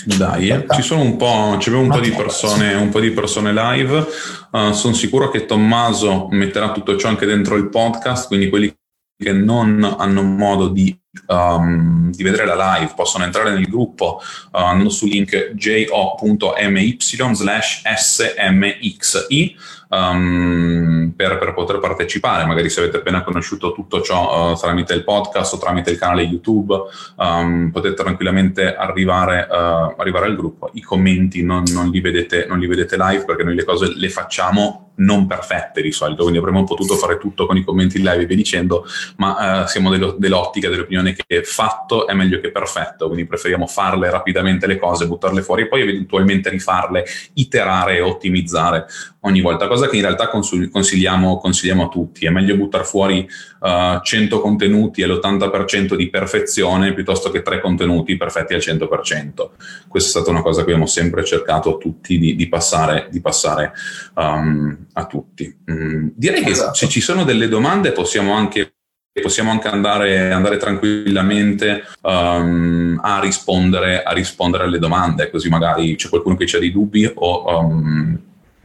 [0.05, 0.65] Dai, eh.
[0.71, 4.07] ci sono un po', c'è un po' di persone, un po' di persone live.
[4.51, 8.75] Uh, sono sicuro che Tommaso metterà tutto ciò anche dentro il podcast, quindi quelli
[9.17, 14.57] che non hanno modo di, um, di, vedere la live possono entrare nel gruppo uh,
[14.57, 19.55] andando sul link jo.my slash smxi
[19.89, 22.45] um, per, per, poter partecipare.
[22.45, 26.23] Magari se avete appena conosciuto tutto ciò uh, tramite il podcast o tramite il canale
[26.23, 26.75] YouTube,
[27.15, 30.69] um, potete tranquillamente arrivare, uh, arrivare, al gruppo.
[30.73, 34.09] I commenti non, non, li vedete, non li vedete live perché noi le cose le
[34.09, 38.25] facciamo non perfette di solito, quindi avremmo potuto fare tutto con i commenti live e
[38.25, 38.85] via dicendo,
[39.17, 44.09] ma uh, siamo dello, dell'ottica, dell'opinione che fatto è meglio che perfetto, quindi preferiamo farle
[44.09, 48.85] rapidamente le cose, buttarle fuori e poi eventualmente rifarle, iterare e ottimizzare
[49.25, 52.25] ogni volta, cosa che in realtà consigliamo, consigliamo a tutti.
[52.25, 53.27] È meglio buttare fuori
[53.59, 59.49] uh, eh, 100 contenuti all'80% di perfezione piuttosto che 3 contenuti perfetti al 100%.
[59.87, 63.73] Questa è stata una cosa che abbiamo sempre cercato tutti di, di passare, di passare
[64.15, 65.55] um, a tutti.
[65.69, 66.71] Mm, direi esatto.
[66.71, 68.74] che se ci sono delle domande possiamo anche
[69.21, 76.09] possiamo anche andare, andare tranquillamente um, a, rispondere, a, rispondere, alle domande, così magari c'è
[76.09, 78.19] qualcuno che ha dei dubbi o um,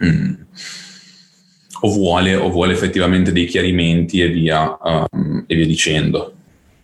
[0.05, 0.33] mm,
[1.83, 6.35] o, vuole, o vuole effettivamente dei chiarimenti e via, um, e via dicendo.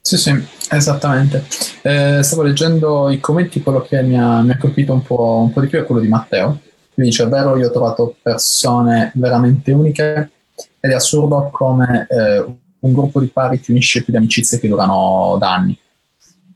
[0.01, 1.45] Sì, sì, esattamente.
[1.83, 5.53] Eh, stavo leggendo i commenti, quello che mi ha, mi ha colpito un po', un
[5.53, 6.61] po', di più è quello di Matteo.
[6.95, 10.31] Quindi dice, è vero, io ho trovato persone veramente uniche
[10.79, 12.45] ed è assurdo come eh,
[12.87, 15.79] un gruppo di pari ti unisce più di amicizie che durano da anni.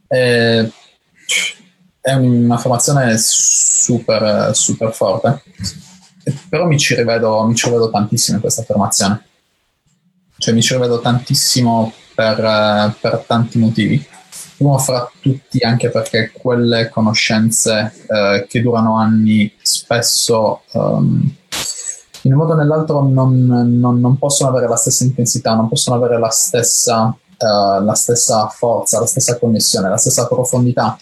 [0.08, 0.70] Eh,
[2.00, 5.42] è un'affermazione super, super forte
[6.48, 9.24] però mi ci, rivedo, mi ci rivedo tantissimo in questa affermazione.
[10.36, 14.04] Cioè mi ci rivedo tantissimo per, per tanti motivi.
[14.58, 21.34] Uno fra tutti anche perché quelle conoscenze eh, che durano anni spesso um,
[22.30, 25.96] in un modo o nell'altro non, non, non, possono avere la stessa intensità, non possono
[25.96, 30.96] avere la stessa, uh, la stessa forza, la stessa connessione, la stessa profondità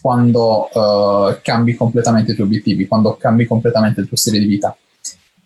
[0.00, 4.74] quando uh, cambi completamente i tuoi obiettivi, quando cambi completamente il tuo stile di vita.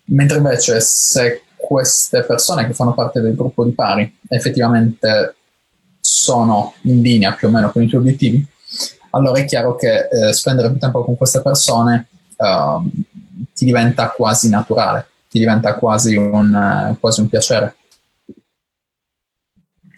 [0.05, 5.35] Mentre invece se queste persone che fanno parte del gruppo di pari effettivamente
[5.99, 8.45] sono in linea più o meno con i tuoi obiettivi,
[9.09, 12.89] allora è chiaro che eh, spendere più tempo con queste persone uh,
[13.53, 17.75] ti diventa quasi naturale, ti diventa quasi un, uh, quasi un piacere.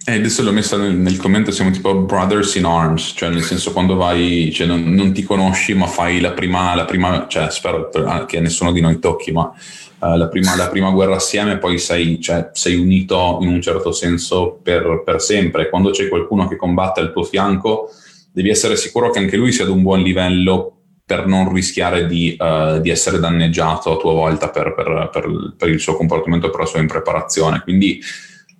[0.07, 3.41] E eh, adesso l'ho messa nel, nel, commento, siamo tipo brothers in arms, cioè nel
[3.41, 7.49] senso quando vai, cioè non, non ti conosci ma fai la prima, la prima cioè
[7.49, 7.89] spero
[8.27, 9.51] che nessuno di noi tocchi, ma
[9.99, 13.91] uh, la, prima, la, prima, guerra assieme poi sei, cioè, sei unito in un certo
[13.91, 15.69] senso per, per, sempre.
[15.69, 17.89] Quando c'è qualcuno che combatte al tuo fianco
[18.31, 20.75] devi essere sicuro che anche lui sia ad un buon livello
[21.05, 25.79] per non rischiare di, uh, di essere danneggiato a tua volta per, per, per il
[25.79, 27.61] suo comportamento, per la sua impreparazione.
[27.61, 28.01] Quindi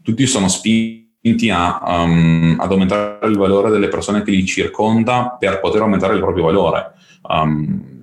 [0.04, 5.60] tutti sono spinti a, um, ad aumentare il valore delle persone che li circonda per
[5.60, 6.94] poter aumentare il proprio valore.
[7.24, 7.94] Um,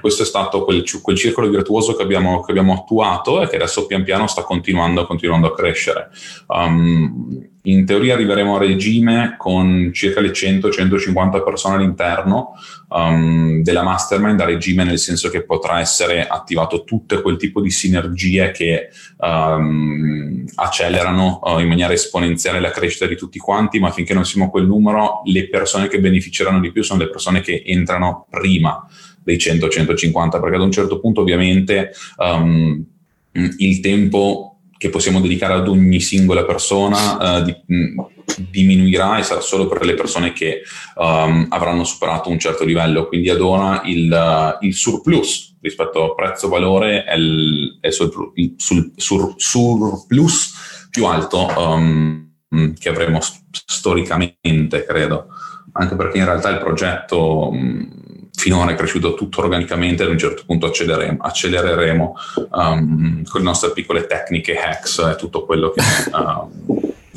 [0.00, 3.86] questo è stato quel, quel circolo virtuoso che abbiamo, che abbiamo, attuato e che adesso
[3.86, 6.10] pian piano sta continuando, continuando a crescere.
[6.48, 12.54] Um, in teoria arriveremo a regime con circa le 100-150 persone all'interno
[12.88, 17.70] um, della mastermind, a regime nel senso che potrà essere attivato tutto quel tipo di
[17.70, 18.88] sinergie che
[19.18, 24.46] um, accelerano uh, in maniera esponenziale la crescita di tutti quanti, ma finché non siamo
[24.46, 28.84] a quel numero, le persone che beneficeranno di più sono le persone che entrano prima
[29.22, 32.84] dei 100-150, perché ad un certo punto ovviamente um,
[33.32, 34.51] il tempo
[34.82, 38.02] che possiamo dedicare ad ogni singola persona uh, di, mh,
[38.50, 40.62] diminuirà e sarà solo per le persone che
[40.96, 43.06] um, avranno superato un certo livello.
[43.06, 48.54] Quindi ad ora il, uh, il surplus rispetto al prezzo-valore è, il, è sul, il
[48.56, 52.32] sul, sur, surplus più alto um,
[52.76, 53.20] che avremo
[53.52, 55.28] storicamente, credo.
[55.74, 57.50] Anche perché in realtà il progetto...
[57.50, 58.00] Um,
[58.34, 62.16] finora è cresciuto tutto organicamente, ad un certo punto accelereremo, accelereremo
[62.50, 65.80] um, con le nostre piccole tecniche hacks e tutto quello che,
[66.12, 66.50] um,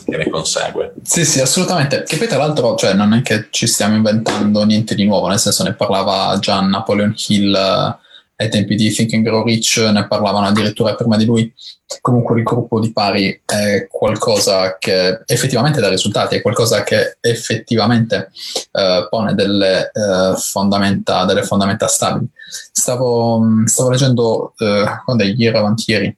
[0.05, 0.93] che, ne consegue.
[1.03, 2.03] Sì, sì, assolutamente.
[2.03, 5.39] Che poi tra l'altro cioè, non è che ci stiamo inventando niente di nuovo, nel
[5.39, 7.97] senso ne parlava già Napoleon Hill
[8.37, 11.53] ai tempi di Think and Grow Rich ne parlavano addirittura prima di lui.
[12.01, 18.31] Comunque il gruppo di pari è qualcosa che effettivamente dà risultati, è qualcosa che effettivamente
[18.71, 22.27] eh, pone delle, eh, fondamenta, delle fondamenta stabili.
[22.71, 26.17] Stavo, stavo leggendo, eh, quando è ieri avanti ieri,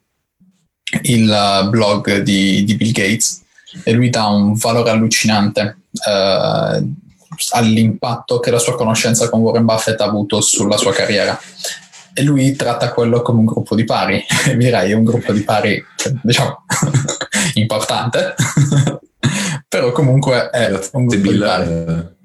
[1.02, 3.42] il blog di, di, Bill Gates
[3.84, 6.92] e lui dà un valore allucinante eh,
[7.50, 11.38] all'impatto che la sua conoscenza con Warren Buffett ha avuto sulla sua carriera
[12.18, 14.20] e lui tratta quello come un gruppo di pari,
[14.58, 15.80] direi un gruppo di pari,
[16.20, 16.64] diciamo,
[17.54, 18.34] importante.
[19.68, 22.16] però comunque è un Bill,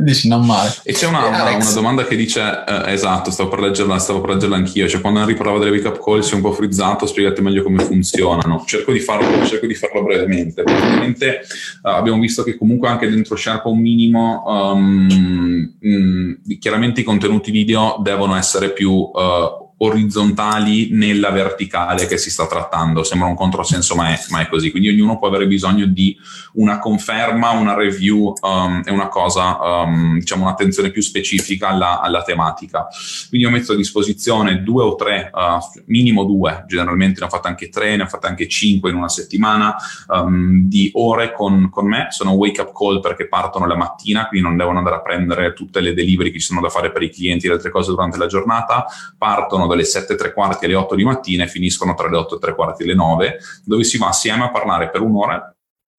[0.00, 0.72] dici non male.
[0.84, 4.30] E c'è una, una, una domanda che dice, eh, esatto, stavo per, leggerla, stavo per
[4.30, 7.06] leggerla anch'io, cioè quando Henry parlava delle wake up call si è un po' frizzato,
[7.06, 8.64] spiegate meglio come funzionano.
[8.66, 10.62] Cerco di farlo, cerco di farlo brevemente.
[10.62, 11.40] Praticamente
[11.82, 17.50] uh, abbiamo visto che comunque anche dentro Sherpa un minimo, um, mh, chiaramente i contenuti
[17.50, 23.02] video devono essere più uh, orizzontali nella verticale che si sta trattando.
[23.02, 24.70] Sembra un controsenso, ma è, ma è così.
[24.70, 26.16] Quindi ognuno può avere bisogno di
[26.54, 32.22] una conferma, una review um, e una cosa, um, diciamo, un'attenzione più specifica alla, alla,
[32.22, 32.86] tematica.
[33.28, 37.48] Quindi ho messo a disposizione due o tre, uh, minimo due, generalmente ne ho fatte
[37.48, 39.74] anche tre, ne ho fatte anche cinque in una settimana,
[40.08, 42.06] um, di ore con, con me.
[42.10, 45.80] Sono wake up call perché partono la mattina, quindi non devono andare a prendere tutte
[45.80, 48.16] le delivery che ci sono da fare per i clienti e le altre cose durante
[48.16, 48.86] la giornata.
[49.18, 52.36] Partono dalle 7 e tre quarti alle 8 di mattina e finiscono tra le 8
[52.36, 55.54] e tre quarti e le 9, dove si va assieme a parlare per un'ora, a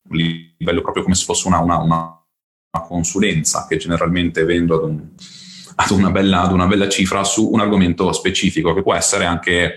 [0.09, 2.23] livello proprio come se fosse una, una, una
[2.87, 5.07] consulenza che generalmente vendo ad, un,
[5.75, 9.75] ad, una bella, ad una bella cifra su un argomento specifico, che può essere anche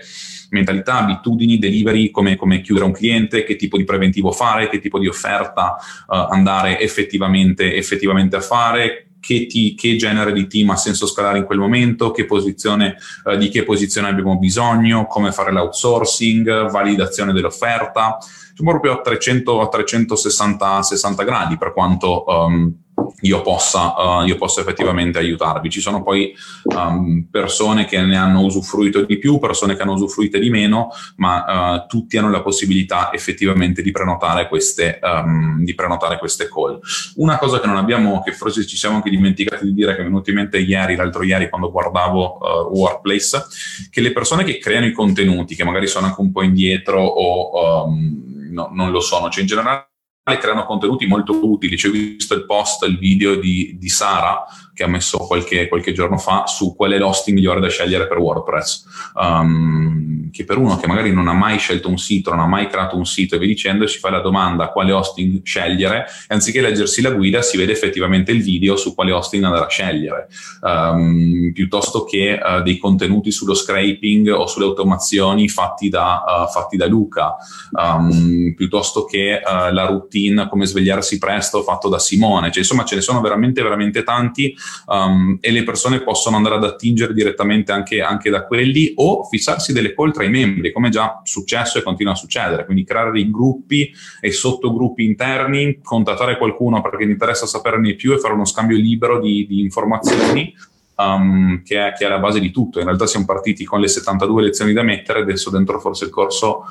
[0.49, 4.99] mentalità, abitudini, delivery, come, come, chiudere un cliente, che tipo di preventivo fare, che tipo
[4.99, 5.75] di offerta
[6.07, 11.39] uh, andare effettivamente, effettivamente, a fare, che, ti, che, genere di team ha senso scalare
[11.39, 17.33] in quel momento, che posizione, eh, di che posizione abbiamo bisogno, come fare l'outsourcing, validazione
[17.33, 18.19] dell'offerta,
[18.57, 22.73] Siamo proprio a, 300, a 360 gradi per quanto um,
[23.21, 25.69] io possa, uh, io possa, effettivamente aiutarvi.
[25.69, 26.33] Ci sono poi
[26.63, 31.75] um, persone che ne hanno usufruito di più, persone che hanno usufruito di meno, ma
[31.75, 36.79] uh, tutti hanno la possibilità effettivamente di prenotare, queste, um, di prenotare queste call.
[37.15, 40.03] Una cosa che non abbiamo, che forse ci siamo anche dimenticati di dire, che è
[40.03, 43.45] venuto in mente ieri, l'altro ieri, quando guardavo uh, Workplace,
[43.89, 47.85] che le persone che creano i contenuti, che magari sono anche un po' indietro o
[47.85, 49.89] um, no, non lo sono, cioè in generale
[50.35, 51.77] creano contenuti molto utili.
[51.77, 54.43] Ci ho visto il post, il video di, di Sara
[54.77, 58.19] che ha messo qualche, qualche, giorno fa su qual è l'hosting migliore da scegliere per
[58.19, 58.83] WordPress.
[59.15, 62.67] Um, che per uno che magari non ha mai scelto un sito, non ha mai
[62.67, 66.61] creato un sito e via dicendo, si fa la domanda quale hosting scegliere e anziché
[66.61, 70.27] leggersi la guida si vede effettivamente il video su quale hosting andare a scegliere,
[70.61, 76.77] um, piuttosto che uh, dei contenuti sullo scraping o sulle automazioni fatti da, uh, fatti
[76.77, 77.35] da Luca,
[77.71, 82.49] um, piuttosto che uh, la routine come svegliarsi presto fatto da Simone.
[82.51, 84.55] Cioè, insomma, ce ne sono veramente, veramente tanti
[84.87, 89.73] um, e le persone possono andare ad attingere direttamente anche, anche, da quelli o fissarsi
[89.73, 93.29] delle call tra i membri, come già successo e continua a succedere, quindi creare dei
[93.29, 98.77] gruppi e sottogruppi interni, contattare qualcuno perché mi interessa saperne più e fare uno scambio
[98.77, 100.53] libero di, di informazioni.
[100.99, 102.79] Um, che, è, che, è, la base di tutto.
[102.79, 106.63] In realtà siamo partiti con le 72 lezioni da mettere, adesso dentro forse il corso,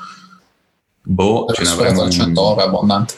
[1.01, 2.09] boh, ce ne avremo...
[2.09, 3.14] 100 ore abbondante.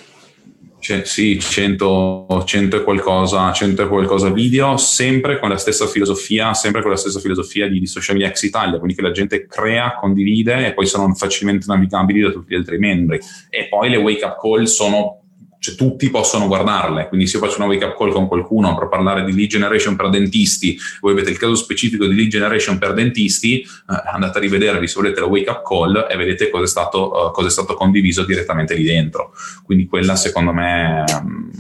[0.81, 6.83] Cioè, sì, 100, 100 e qualcosa, 100 qualcosa video, sempre con la stessa filosofia, sempre
[6.83, 9.95] con la stessa filosofia di, di Social Media X Italia, quindi che la gente crea,
[9.95, 13.19] condivide e poi sono facilmente navigabili da tutti gli altri membri.
[13.51, 15.28] E poi le wake up call sono
[15.59, 18.89] cioè tutti possono guardarle, quindi se io faccio una wake up call con qualcuno per
[18.89, 22.95] parlare di lead generation per dentisti, voi avete il caso specifico di lead generation per
[22.95, 23.67] dentisti, eh,
[24.13, 27.31] andate a rivedervi se volete la wake up call e vedete cosa è stato, uh,
[27.33, 29.33] cosa è stato condiviso direttamente lì dentro.
[29.65, 31.51] Quindi quella secondo me um,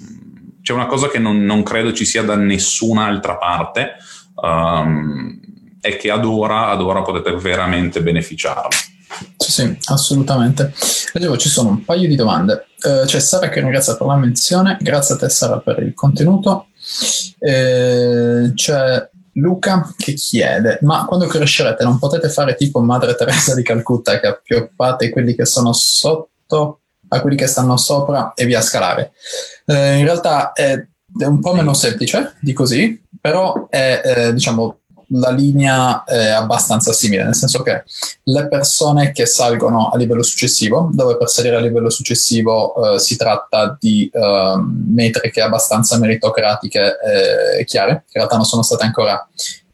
[0.62, 3.96] c'è una cosa che non, non, credo ci sia da nessun'altra parte
[4.34, 5.40] um,
[5.80, 8.76] e che ad ora, ad ora potete veramente beneficiarne.
[9.36, 10.72] Sì, sì, assolutamente.
[11.12, 12.66] Leggevo, ci sono un paio di domande.
[12.80, 16.66] Uh, c'è Sara che ringrazia per la menzione, grazie a te Sara per il contenuto.
[17.38, 23.62] Uh, c'è Luca che chiede, ma quando crescerete non potete fare tipo Madre Teresa di
[23.62, 26.80] Calcutta che appioppate quelli che sono sotto
[27.10, 29.12] a quelli che stanno sopra e via scalare?
[29.64, 34.80] Uh, in realtà è, è, un po' meno semplice di così, però è eh, diciamo
[35.10, 37.84] la linea è abbastanza simile, nel senso che
[38.24, 43.16] le persone che salgono a livello successivo, dove per salire a livello successivo eh, si
[43.16, 46.96] tratta di eh, metriche abbastanza meritocratiche
[47.58, 49.26] e chiare, che in realtà non sono state ancora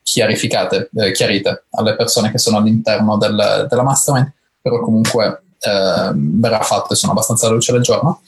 [0.03, 6.61] chiarificate, eh, chiarite alle persone che sono all'interno del, della mastermind, però comunque ehm, verrà
[6.61, 8.21] fatto e sono abbastanza alla luce del giorno.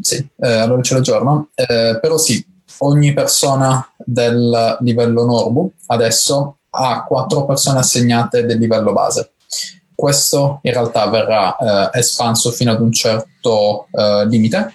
[0.00, 2.44] sì, eh, alla luce del giorno, eh, però sì,
[2.82, 9.32] ogni persona del livello Norbu adesso ha quattro persone assegnate del livello base.
[9.94, 11.56] Questo in realtà verrà
[11.92, 14.74] eh, espanso fino ad un certo eh, limite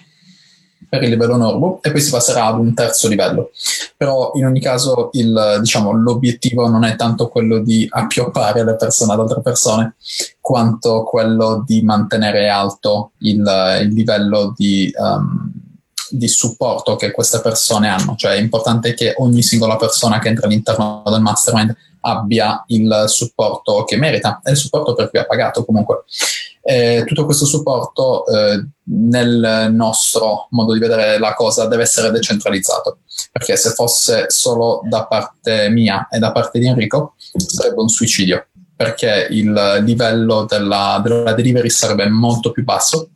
[0.88, 3.50] per il livello Norbu e poi si passerà ad un terzo livello.
[3.96, 9.12] Però in ogni caso il, diciamo, l'obiettivo non è tanto quello di appioppare le persone
[9.12, 9.96] ad altre persone,
[10.40, 15.50] quanto quello di mantenere alto il, il livello di, um,
[16.10, 18.14] di supporto che queste persone hanno.
[18.16, 23.84] Cioè è importante che ogni singola persona che entra all'interno del mastermind abbia il supporto
[23.84, 26.04] che merita e il supporto per cui ha pagato comunque.
[26.62, 32.98] Eh, tutto questo supporto eh, nel nostro modo di vedere la cosa deve essere decentralizzato
[33.30, 38.48] perché se fosse solo da parte mia e da parte di Enrico sarebbe un suicidio
[38.74, 43.10] perché il livello della, della delivery sarebbe molto più basso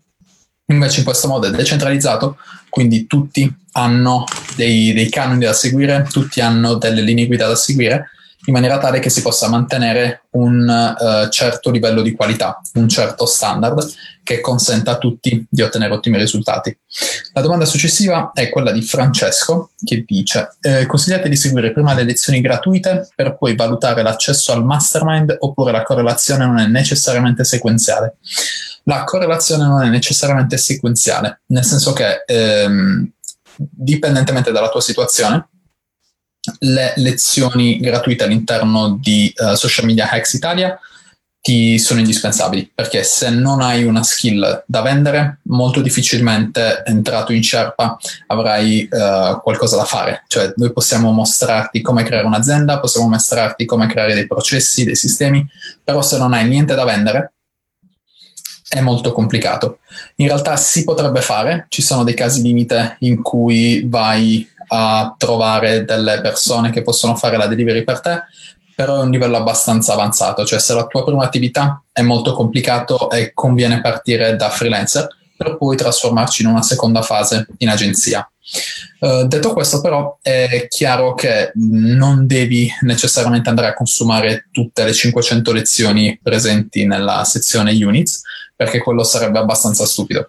[0.73, 2.37] invece in questo modo è decentralizzato
[2.69, 4.25] quindi tutti hanno
[4.57, 8.11] dei, dei canoni da seguire tutti hanno delle linee guida da seguire
[8.47, 13.27] in maniera tale che si possa mantenere un uh, certo livello di qualità, un certo
[13.27, 13.87] standard
[14.23, 16.77] che consenta a tutti di ottenere ottimi risultati.
[17.33, 22.05] La domanda successiva è quella di Francesco che dice eh, consigliate di seguire prima le
[22.05, 28.17] lezioni gratuite per poi valutare l'accesso al mastermind oppure la correlazione non è necessariamente sequenziale.
[28.85, 33.11] La correlazione non è necessariamente sequenziale, nel senso che ehm,
[33.57, 35.50] dipendentemente dalla tua situazione,
[36.61, 40.79] le lezioni gratuite all'interno di uh, Social Media Hacks Italia
[41.43, 47.43] ti sono indispensabili perché se non hai una skill da vendere molto difficilmente entrato in
[47.43, 50.25] Sherpa avrai uh, qualcosa da fare.
[50.29, 55.47] Cioè noi possiamo mostrarti come creare un'azienda possiamo mostrarti come creare dei processi dei sistemi
[55.83, 57.33] però se non hai niente da vendere
[58.69, 59.81] è molto complicato.
[60.17, 65.85] In realtà si potrebbe fare ci sono dei casi limite in cui vai a trovare
[65.85, 68.23] delle persone che possono fare la delivery per te,
[68.75, 73.11] però è un livello abbastanza avanzato, cioè se la tua prima attività è molto complicato
[73.11, 78.31] e conviene partire da freelancer per poi trasformarci in una seconda fase in agenzia.
[79.01, 84.93] Uh, detto questo, però, è chiaro che non devi necessariamente andare a consumare tutte le
[84.93, 88.23] 500 lezioni presenti nella sezione units,
[88.55, 90.29] perché quello sarebbe abbastanza stupido.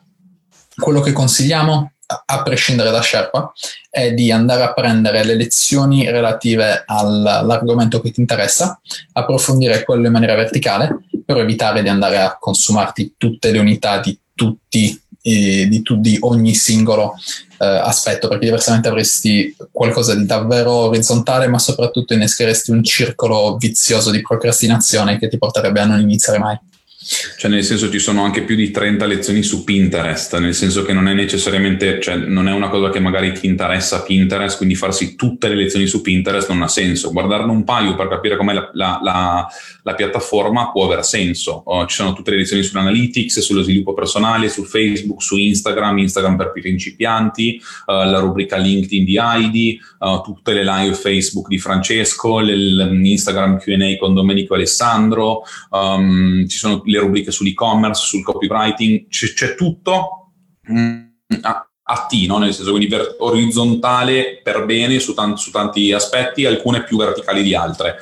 [0.75, 1.91] Quello che consigliamo
[2.25, 3.51] a prescindere da Sherpa,
[3.89, 8.79] è di andare a prendere le lezioni relative all'argomento che ti interessa,
[9.13, 14.17] approfondire quello in maniera verticale, per evitare di andare a consumarti tutte le unità di
[14.33, 17.13] tutti eh, di, tu, di, ogni singolo
[17.59, 24.09] eh, aspetto, perché diversamente avresti qualcosa di davvero orizzontale, ma soprattutto innescheresti un circolo vizioso
[24.09, 26.57] di procrastinazione che ti porterebbe a non iniziare mai.
[27.03, 30.93] Cioè, nel senso, ci sono anche più di 30 lezioni su Pinterest, nel senso che
[30.93, 35.15] non è necessariamente, cioè, non è una cosa che magari ti interessa Pinterest, quindi farsi
[35.15, 37.11] tutte le lezioni su Pinterest non ha senso.
[37.11, 39.47] Guardarne un paio per capire com'è la, la, la,
[39.81, 41.63] la piattaforma può aver senso.
[41.65, 46.37] Oh, ci sono tutte le lezioni sull'analytics, sullo sviluppo personale, su Facebook, su Instagram, Instagram
[46.37, 52.37] per principianti, uh, la rubrica LinkedIn di Heidi, uh, tutte le live Facebook di Francesco,
[52.37, 55.41] l'Instagram Q&A con Domenico Alessandro,
[55.71, 60.31] um, ci sono le rubriche sull'e-commerce, sul copywriting, c'è, c'è tutto
[60.71, 60.99] mm,
[61.41, 62.37] a, a T, no?
[62.37, 67.43] nel senso quindi ver- orizzontale per bene su, tan- su tanti aspetti, alcune più verticali
[67.43, 67.95] di altre.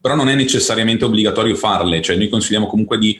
[0.00, 3.18] Però non è necessariamente obbligatorio farle, cioè noi consigliamo comunque di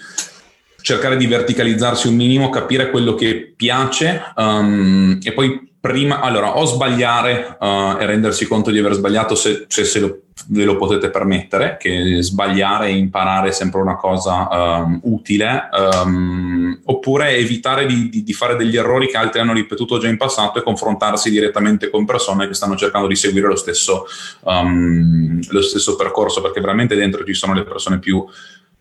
[0.81, 6.65] cercare di verticalizzarsi un minimo, capire quello che piace um, e poi prima, allora, o
[6.65, 11.11] sbagliare uh, e rendersi conto di aver sbagliato se, se, se lo, ve lo potete
[11.11, 15.69] permettere, che sbagliare e imparare è sempre una cosa um, utile,
[16.03, 20.17] um, oppure evitare di, di, di, fare degli errori che altri hanno ripetuto già in
[20.17, 24.07] passato e confrontarsi direttamente con persone che stanno cercando di seguire lo stesso,
[24.43, 28.25] lo stesso percorso, perché veramente dentro ci sono le persone più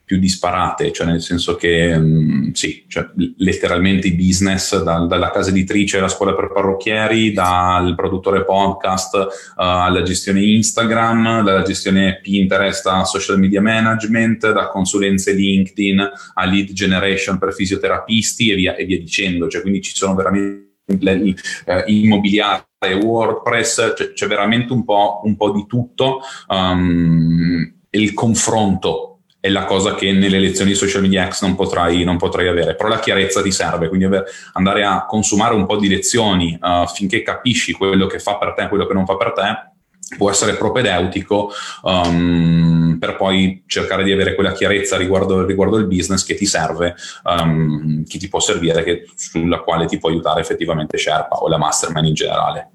[0.05, 5.31] più disparate, cioè nel senso che mh, mm, sì, cioè, letteralmente i business, da, dalla
[5.31, 12.19] casa editrice alla scuola per parrucchieri, dal produttore podcast uh, alla gestione Instagram, dalla gestione
[12.21, 18.75] Pinterest a social media management, da consulenze LinkedIn a lead generation per fisioterapisti e via,
[18.75, 22.65] e via dicendo, cioè quindi ci sono veramente eh, immobiliare,
[23.01, 26.19] WordPress, cioè, c'è veramente un po', un po di tutto.
[26.49, 29.12] Um, il confronto
[29.43, 32.75] è la cosa che nelle lezioni di social media X non potrai, non potrai avere,
[32.75, 34.07] però la chiarezza ti serve, quindi
[34.53, 38.63] andare a consumare un po' di lezioni uh, finché capisci quello che fa per te
[38.63, 44.13] e quello che non fa per te, può essere propedeutico um, per poi cercare di
[44.13, 48.81] avere quella chiarezza riguardo, riguardo il business che ti serve, um, che ti può servire,
[48.81, 52.69] che, sulla quale ti può aiutare effettivamente Sherpa o la mastermind in generale.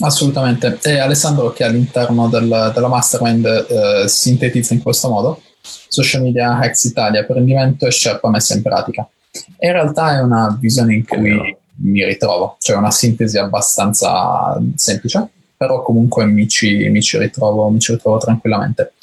[0.00, 0.76] Assolutamente.
[0.82, 5.40] E Alessandro che all'interno del, della mastermind eh, sintetizza in questo modo
[5.88, 9.08] social media hacks Italia, apprendimento e Sherpa messa in pratica.
[9.56, 12.56] E in realtà è una visione in cui mi ritrovo.
[12.60, 18.18] Cioè una sintesi abbastanza semplice, però comunque mi ci, mi ci, ritrovo, mi ci ritrovo
[18.18, 18.94] tranquillamente.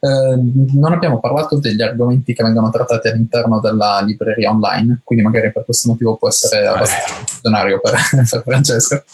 [0.00, 0.40] Eh,
[0.74, 5.64] non abbiamo parlato degli argomenti che vengono trattati all'interno della libreria online, quindi magari per
[5.64, 7.94] questo motivo può essere abbastanza funzionario per,
[8.30, 9.04] per Francesco.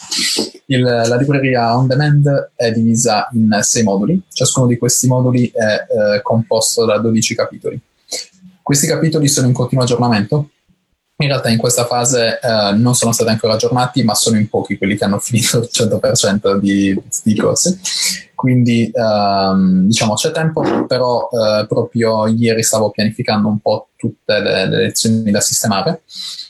[0.65, 6.15] Il, la libreria on demand è divisa in sei moduli, ciascuno di questi moduli è
[6.15, 7.79] eh, composto da 12 capitoli.
[8.61, 10.49] Questi capitoli sono in continuo aggiornamento,
[11.19, 14.77] in realtà in questa fase eh, non sono stati ancora aggiornati, ma sono in pochi
[14.77, 17.79] quelli che hanno finito il 100% di, di corsi.
[18.35, 24.67] Quindi ehm, diciamo c'è tempo, però eh, proprio ieri stavo pianificando un po' tutte le,
[24.67, 26.01] le, lezioni da sistemare.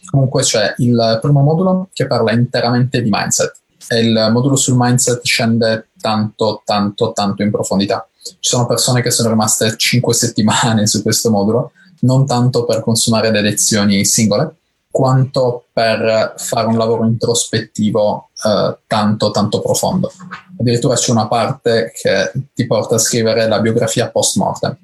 [0.10, 5.24] Comunque c'è il primo modulo che parla interamente di mindset e il modulo sul mindset
[5.24, 8.06] scende tanto, tanto, tanto in profondità.
[8.22, 13.32] Ci sono persone che sono rimaste 5 settimane su questo modulo non tanto per consumare
[13.32, 14.57] le lezioni singole,
[14.98, 20.12] quanto per fare un lavoro introspettivo eh, tanto tanto profondo.
[20.60, 24.76] Addirittura c'è una parte che ti porta a scrivere la biografia post mortem.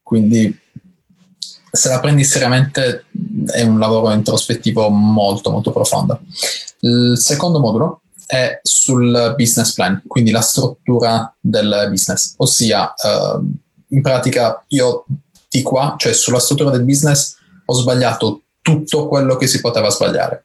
[0.00, 0.56] Quindi
[1.72, 3.06] se la prendi seriamente
[3.46, 6.20] è un lavoro introspettivo molto molto profondo.
[6.78, 13.40] Il secondo modulo è sul business plan, quindi la struttura del business, ossia eh,
[13.88, 15.04] in pratica io
[15.48, 17.34] di qua, cioè sulla struttura del business,
[17.64, 20.44] ho sbagliato tutto quello che si poteva sbagliare.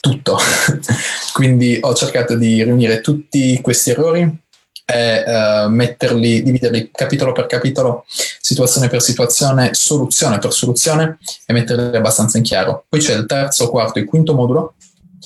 [0.00, 0.38] Tutto.
[1.32, 4.44] Quindi ho cercato di riunire tutti questi errori
[4.84, 11.96] e uh, metterli, dividerli capitolo per capitolo, situazione per situazione, soluzione per soluzione e metterli
[11.96, 12.84] abbastanza in chiaro.
[12.88, 14.74] Poi c'è il terzo, quarto e quinto modulo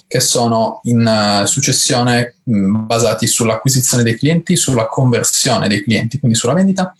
[0.07, 6.39] che sono in uh, successione mh, basati sull'acquisizione dei clienti, sulla conversione dei clienti, quindi
[6.39, 6.95] sulla vendita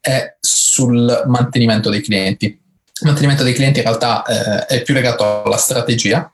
[0.00, 2.60] e sul mantenimento dei clienti.
[3.02, 6.32] Il mantenimento dei clienti in realtà eh, è più legato alla strategia,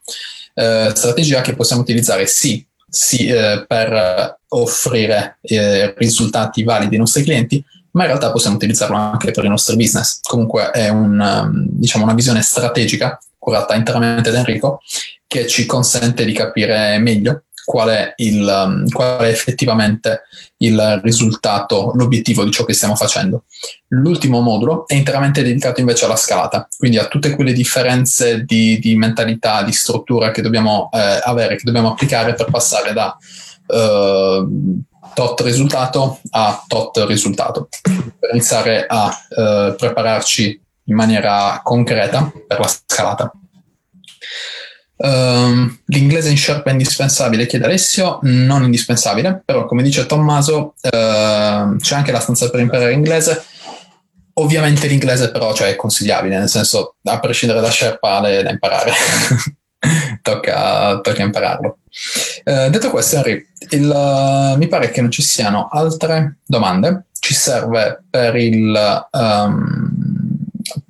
[0.52, 7.22] eh, strategia che possiamo utilizzare sì, sì eh, per offrire eh, risultati validi ai nostri
[7.22, 10.20] clienti, ma in realtà possiamo utilizzarlo anche per il nostro business.
[10.20, 14.82] Comunque è un, um, diciamo, una visione strategica curata interamente da Enrico
[15.26, 20.22] che ci consente di capire meglio qual è, il, um, qual è effettivamente
[20.58, 23.44] il risultato, l'obiettivo di ciò che stiamo facendo.
[23.88, 28.96] L'ultimo modulo è interamente dedicato invece alla scalata, quindi a tutte quelle differenze di, di
[28.96, 33.14] mentalità, di struttura che dobbiamo eh, avere, che dobbiamo applicare per passare da
[33.66, 34.46] eh,
[35.12, 37.68] tot risultato a tot risultato,
[38.18, 43.30] per iniziare a eh, prepararci in maniera concreta per la scalata.
[45.00, 51.76] Uh, l'inglese in Sharp è indispensabile, chiede Alessio, non indispensabile, però come dice Tommaso uh,
[51.76, 53.44] c'è anche la stanza per imparare inglese.
[54.34, 58.92] Ovviamente l'inglese però cioè, è consigliabile, nel senso a prescindere da Sherpa è da imparare,
[60.22, 61.78] tocca, tocca, impararlo.
[62.44, 68.02] Uh, detto questo Henry, il, mi pare che non ci siano altre domande, ci serve
[68.10, 69.06] per il...
[69.12, 70.06] Um,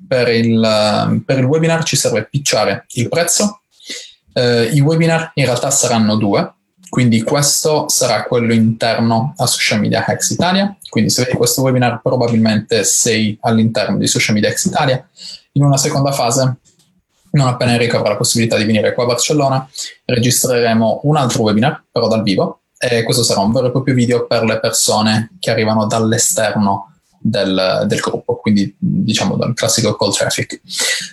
[0.09, 3.61] per il, per il webinar ci serve picciare il prezzo
[4.39, 6.53] eh, I webinar in realtà saranno due,
[6.89, 10.77] quindi questo sarà quello interno a Social Media Hacks Italia.
[10.89, 15.07] Quindi se vedi questo webinar probabilmente sei all'interno di Social Media Hacks Italia.
[15.53, 16.57] In una seconda fase,
[17.33, 19.69] non appena Enrico avrà la possibilità di venire qua a Barcellona,
[20.05, 24.27] registreremo un altro webinar, però dal vivo, e questo sarà un vero e proprio video
[24.27, 30.61] per le persone che arrivano dall'esterno del, del gruppo, quindi diciamo dal classico call traffic.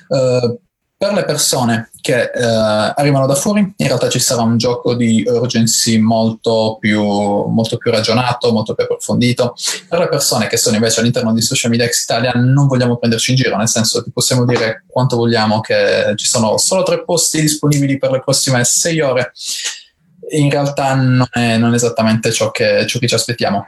[0.07, 0.57] Uh,
[0.97, 5.23] per le persone che eh, arrivano da fuori, in realtà ci sarà un gioco di
[5.27, 9.55] urgency molto più, molto più ragionato, molto più approfondito.
[9.89, 13.31] Per le persone che sono invece all'interno di Social Media X Italia, non vogliamo prenderci
[13.31, 17.41] in giro, nel senso che possiamo dire quanto vogliamo che ci sono solo tre posti
[17.41, 19.33] disponibili per le prossime sei ore.
[20.29, 23.65] In realtà non è, non è esattamente ciò che, ciò che ci aspettiamo.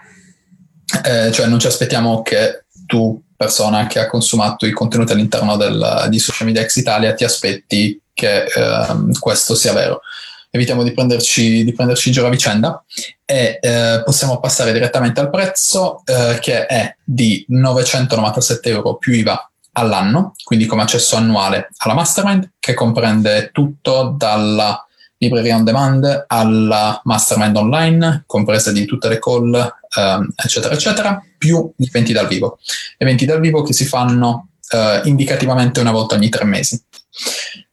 [1.04, 6.08] Eh, cioè non ci aspettiamo che tu persona che ha consumato i contenuti all'interno del,
[6.10, 8.86] di Social Media Ex Italia ti aspetti che eh,
[9.20, 10.02] questo sia vero.
[10.50, 12.84] Evitiamo di prenderci, di prenderci giro a vicenda
[13.24, 19.52] e eh, possiamo passare direttamente al prezzo eh, che è di 997 euro più IVA
[19.74, 24.82] all'anno, quindi come accesso annuale alla Mastermind che comprende tutto dalla
[25.18, 31.72] libreria on demand alla mastermind online, compresa di tutte le call, ehm, eccetera, eccetera, più
[31.76, 32.60] gli eventi dal vivo.
[32.98, 36.82] Eventi dal vivo che si fanno eh, indicativamente una volta ogni tre mesi.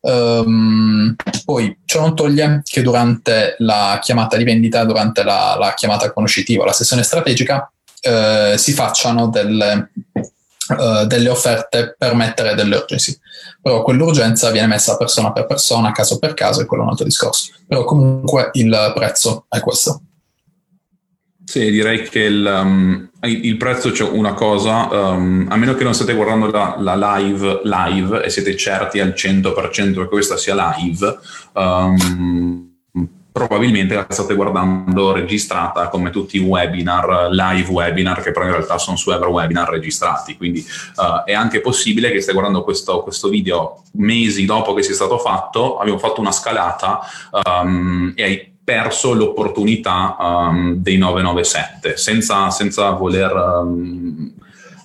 [0.01, 6.13] Um, poi ciò non toglie che durante la chiamata di vendita, durante la, la chiamata
[6.13, 9.91] conoscitiva, la sessione strategica, eh, si facciano delle,
[10.77, 13.19] uh, delle offerte per mettere delle urgency.
[13.61, 17.07] Però quell'urgenza viene messa persona per persona, caso per caso, e quello è un altro
[17.07, 17.53] discorso.
[17.67, 20.03] Però comunque il prezzo è questo.
[21.55, 25.95] Sì, direi che il, um, il prezzo c'è una cosa, um, a meno che non
[25.95, 31.17] state guardando la, la, live live e siete certi al 100% che questa sia live,
[31.53, 32.73] um,
[33.31, 38.77] probabilmente la state guardando registrata come tutti i webinar, live webinar, che però in realtà
[38.77, 40.37] sono su Ever Webinar registrati.
[40.37, 40.59] Quindi
[40.97, 45.19] uh, è anche possibile che stai guardando questo, questo, video mesi dopo che sia stato
[45.19, 46.99] fatto, abbiamo fatto una scalata
[47.31, 54.33] um, e hai perso l'opportunità um, dei 997 senza, senza voler um,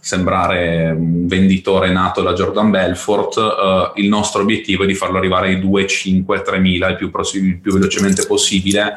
[0.01, 5.47] sembrare un venditore nato da Jordan Belfort, uh, il nostro obiettivo è di farlo arrivare
[5.47, 8.95] ai 2, 5, 3000 il più, il più velocemente possibile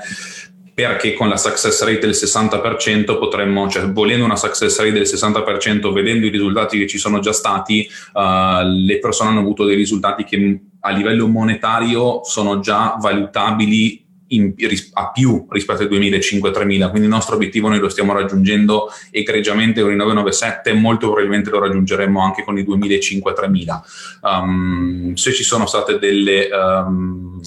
[0.74, 5.92] perché con la success rate del 60% potremmo, cioè volendo una success rate del 60%,
[5.92, 10.24] vedendo i risultati che ci sono già stati, uh, le persone hanno avuto dei risultati
[10.24, 14.01] che a livello monetario sono già valutabili
[14.32, 14.54] in,
[14.94, 19.92] a più rispetto ai 2005-3000, quindi il nostro obiettivo noi lo stiamo raggiungendo egregiamente con
[19.92, 23.80] i 997, molto probabilmente lo raggiungeremo anche con i 2005-3000.
[24.22, 27.40] Um, se ci sono state delle, um,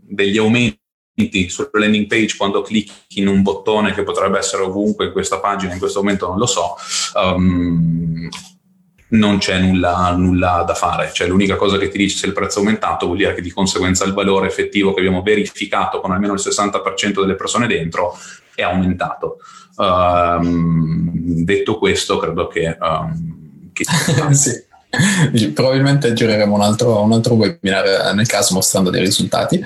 [0.00, 0.78] degli aumenti
[1.48, 5.72] sulla landing page quando clicchi in un bottone che potrebbe essere ovunque in questa pagina,
[5.72, 6.76] in questo momento non lo so,
[7.14, 8.28] um,
[9.10, 11.10] non c'è nulla, nulla, da fare.
[11.12, 13.50] Cioè, l'unica cosa che ti dice se il prezzo è aumentato vuol dire che di
[13.50, 18.16] conseguenza il valore effettivo che abbiamo verificato con almeno il 60% delle persone dentro
[18.54, 19.38] è aumentato.
[19.76, 21.10] Um,
[21.44, 22.76] detto questo, credo che...
[22.80, 23.84] Um, che
[24.34, 24.66] sì.
[25.52, 29.56] Probabilmente gireremo un altro, un altro, webinar nel caso mostrando dei risultati.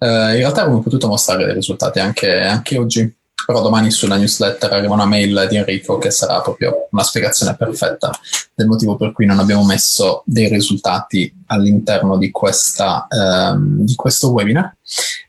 [0.00, 3.17] Uh, in realtà avremmo potuto mostrare dei risultati anche, anche oggi
[3.48, 8.10] però domani sulla newsletter arriva una mail di Enrico che sarà proprio una spiegazione perfetta
[8.54, 14.32] del motivo per cui non abbiamo messo dei risultati all'interno di, questa, ehm, di questo
[14.32, 14.76] webinar.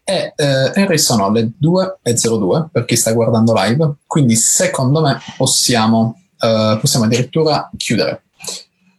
[0.03, 6.77] E eh, sono le 2.02 per chi sta guardando live, quindi secondo me possiamo, eh,
[6.77, 8.23] possiamo addirittura chiudere.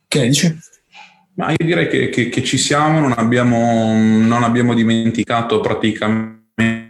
[0.09, 0.59] Che ne dici?
[1.35, 6.90] Ma io direi che, che, che ci siamo, non abbiamo, non abbiamo dimenticato praticamente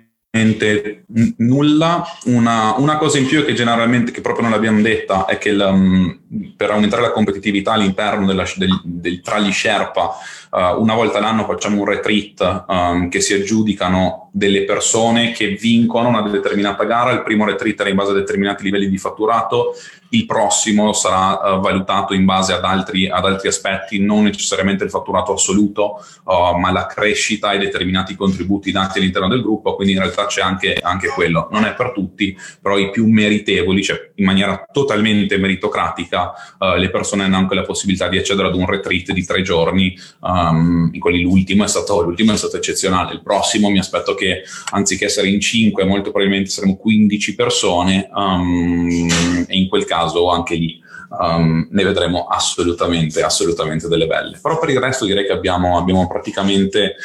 [1.39, 2.05] nulla.
[2.25, 5.61] Una, una, cosa in più che generalmente, che proprio non l'abbiamo detta, è che il,
[5.61, 6.20] um,
[6.57, 10.17] per aumentare la competitività all'interno della, del, del, tra gli Sherpa,
[10.51, 16.09] uh, una volta l'anno facciamo un retreat um, che si aggiudicano delle persone che vincono
[16.09, 17.11] una determinata gara.
[17.11, 19.75] Il primo retreat era in base a determinati livelli di fatturato,
[20.11, 24.91] il prossimo sarà uh, valutato in base ad altri, ad altri, aspetti, non necessariamente il
[24.91, 30.01] fatturato assoluto, uh, ma la crescita e determinati contributi dati all'interno del gruppo, quindi in
[30.01, 31.49] realtà c'è anche, anche quello.
[31.51, 36.91] Non è per tutti, però i più meritevoli, cioè in maniera totalmente meritocratica, uh, le
[36.91, 41.01] persone hanno anche la possibilità di accedere ad un retreat di tre giorni, um, in
[41.01, 44.43] quelli l'ultimo è, stato, l'ultimo è stato eccezionale, il prossimo mi aspetto che
[44.73, 49.09] anziché essere in cinque, molto probabilmente saremo 15 persone um,
[49.47, 50.81] e in quel caso anche lì
[51.19, 54.39] um, ne vedremo assolutamente, assolutamente delle belle.
[54.41, 56.97] Però per il resto direi che abbiamo, abbiamo praticamente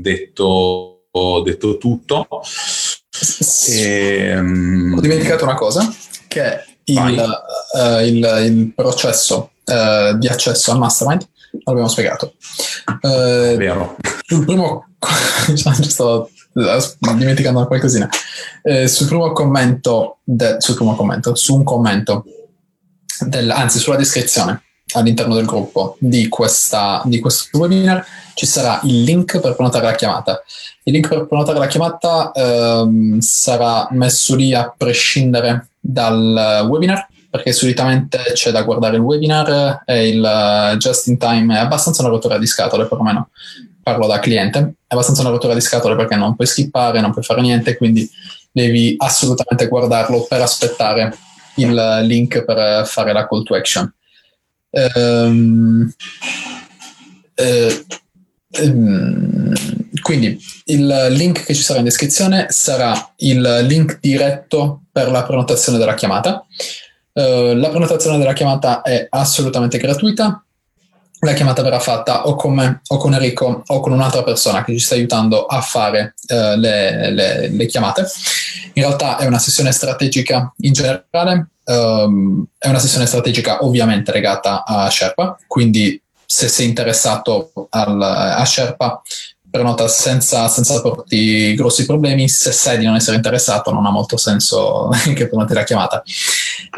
[0.00, 1.04] detto,
[1.44, 2.26] detto, tutto.
[3.68, 5.88] E, Ho dimenticato una cosa,
[6.26, 11.26] che il, uh, il, il processo uh, di accesso al mastermind
[11.64, 12.34] l'abbiamo spiegato.
[13.00, 13.96] Uh, Vero.
[14.28, 14.86] Il primo,
[15.54, 16.30] stavo
[17.16, 18.08] dimenticando qualcosina.
[18.62, 22.24] Eh, sul primo commento, de, sul primo commento, su un commento,
[23.20, 24.62] del, anzi sulla descrizione
[24.94, 29.94] all'interno del gruppo di, questa, di questo webinar ci sarà il link per prenotare la
[29.94, 30.42] chiamata.
[30.82, 37.52] Il link per prenotare la chiamata ehm, sarà messo lì a prescindere dal webinar perché
[37.52, 42.38] solitamente c'è da guardare il webinar e il just in time è abbastanza una rottura
[42.38, 43.30] di scatole perlomeno
[43.82, 47.24] parlo da cliente, è abbastanza una rottura di scatole perché non puoi skippare, non puoi
[47.24, 48.08] fare niente, quindi
[48.52, 51.16] devi assolutamente guardarlo per aspettare
[51.56, 53.92] il link per fare la call to action.
[54.70, 55.92] Ehm,
[57.34, 57.84] eh,
[58.50, 59.52] ehm,
[60.02, 65.78] quindi il link che ci sarà in descrizione sarà il link diretto per la prenotazione
[65.78, 66.44] della chiamata.
[67.12, 70.44] Uh, la prenotazione della chiamata è assolutamente gratuita,
[71.20, 74.72] la chiamata verrà fatta o con me o con Enrico o con un'altra persona che
[74.72, 78.06] ci sta aiutando a fare uh, le, le, le, chiamate.
[78.74, 84.64] In realtà è una sessione strategica in generale, um, è una sessione strategica ovviamente legata
[84.64, 89.02] a Sherpa, quindi se sei interessato al, a Sherpa
[89.50, 94.16] prenota senza, senza porti grossi problemi, se sai di non essere interessato non ha molto
[94.16, 96.02] senso che prenoti la chiamata.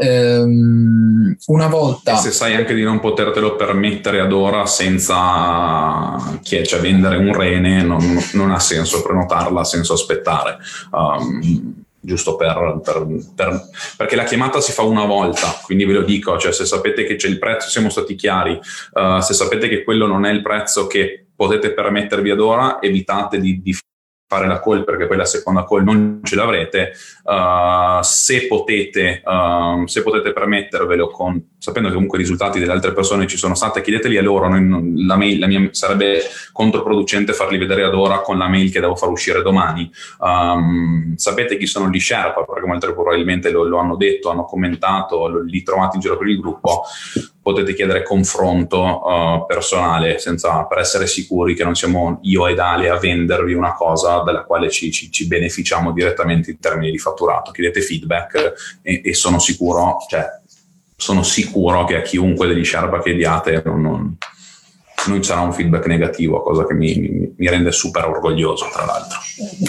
[0.01, 2.15] Ehm, una volta...
[2.15, 7.33] E se sai anche di non potertelo permettere ad ora senza chiedere, a vendere un
[7.37, 10.59] rene, non, non, ha senso prenotarla, ha senso aspettare.
[10.91, 13.61] Um, giusto per, per, per,
[13.97, 17.15] perché la chiamata si fa una volta, quindi ve lo dico, cioè se sapete che
[17.15, 18.59] c'è il prezzo, siamo stati chiari,
[18.93, 23.41] uh, se sapete che quello non è il prezzo che potete permettervi ad ora, evitate
[23.41, 23.77] di, di
[24.33, 26.93] fare la call perché poi la seconda call non ce l'avrete,
[27.25, 32.93] uh, se, potete, uh, se potete permettervelo con, sapendo che comunque i risultati delle altre
[32.93, 36.21] persone ci sono stati, chiedeteli a loro, non, la, mail, la mia, sarebbe
[36.53, 39.91] controproducente farli vedere ad ora con la mail che devo far uscire domani.
[40.21, 45.27] Um, sapete chi sono gli Sherpa, perché molti probabilmente lo, lo hanno detto, hanno commentato,
[45.27, 46.85] lo, li trovate in giro per il gruppo
[47.43, 52.89] potete chiedere confronto uh, personale senza, per essere sicuri che non siamo io ed Ale
[52.89, 57.51] a vendervi una cosa dalla quale ci, ci, ci beneficiamo direttamente in termini di fatturato.
[57.51, 60.25] Chiedete feedback e, e sono sicuro, cioè,
[60.97, 64.17] sono sicuro che a chiunque degli Sherpa che diate non, non,
[65.09, 69.19] non sarà un feedback negativo, cosa che mi, mi, mi, rende super orgoglioso, tra l'altro.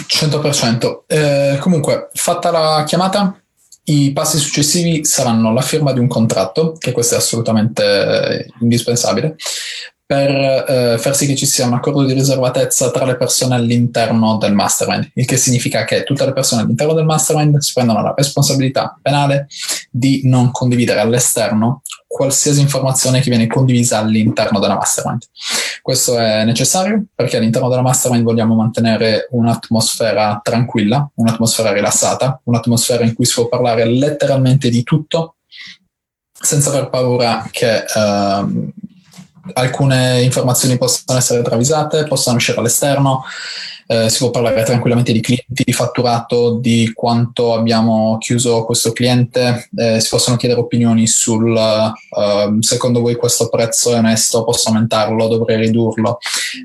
[0.06, 1.00] 100%.
[1.08, 3.36] Eh, comunque, fatta la chiamata,
[3.84, 9.36] i passi successivi saranno la firma di un contratto, che questo è assolutamente eh, indispensabile,
[10.06, 14.36] per eh, far sì che ci sia un accordo di riservatezza tra le persone all'interno
[14.36, 18.14] del mastermind, il che significa che tutte le persone all'interno del mastermind si prendono la
[18.14, 19.48] responsabilità penale
[19.90, 21.82] di non condividere all'esterno
[22.14, 25.22] qualsiasi informazione che viene condivisa all'interno della mastermind.
[25.82, 33.14] Questo è necessario perché all'interno della mastermind vogliamo mantenere un'atmosfera tranquilla, un'atmosfera rilassata, un'atmosfera in
[33.14, 35.38] cui si può parlare letteralmente di tutto
[36.30, 38.72] senza aver paura che uh,
[39.54, 43.24] alcune informazioni possano essere travisate, possano uscire all'esterno,
[43.86, 49.68] eh, si può parlare tranquillamente di clienti, di fatturato, di quanto abbiamo chiuso questo cliente,
[49.76, 55.28] eh, si possono chiedere opinioni sul uh, secondo voi questo prezzo è onesto, posso aumentarlo,
[55.28, 56.18] dovrei ridurlo,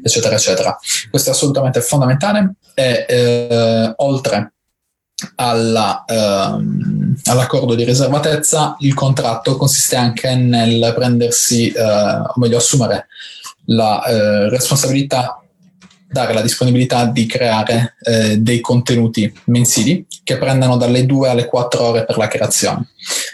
[0.03, 0.77] eccetera, eccetera.
[1.09, 4.53] Questo è assolutamente fondamentale e eh, oltre
[5.35, 13.07] alla, ehm, all'accordo di riservatezza, il contratto consiste anche nel prendersi, eh, o meglio, assumere
[13.65, 15.38] la eh, responsabilità
[16.11, 21.83] dare la disponibilità di creare eh, dei contenuti mensili che prendano dalle 2 alle 4
[21.83, 22.87] ore per la creazione.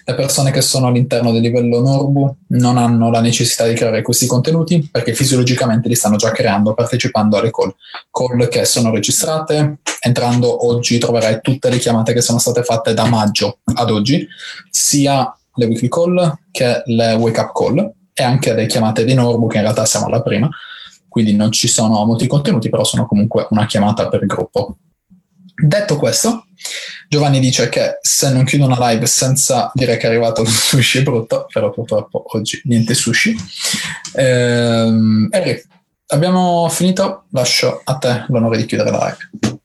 [0.04, 4.28] Le persone che sono all'interno del livello Norbu non hanno la necessità di creare questi
[4.28, 7.74] contenuti perché fisiologicamente li stanno già creando partecipando alle call.
[8.12, 13.06] Call che sono registrate, entrando oggi troverai tutte le chiamate che sono state fatte da
[13.06, 14.28] maggio ad oggi,
[14.70, 19.48] sia le weekly call che le wake up call e anche le chiamate di Norbu
[19.48, 20.50] che in realtà siamo alla prima
[21.16, 24.80] quindi non ci sono molti contenuti, però sono comunque una chiamata per gruppo.
[25.56, 26.48] Detto questo,
[27.08, 31.04] Giovanni dice che se non chiudo una live senza dire che è arrivato il sushi
[31.04, 33.34] brutto, però purtroppo oggi niente sushi.
[34.16, 35.30] Ehm,
[36.08, 39.58] abbiamo finito, lascio a te l'onore di chiudere la live.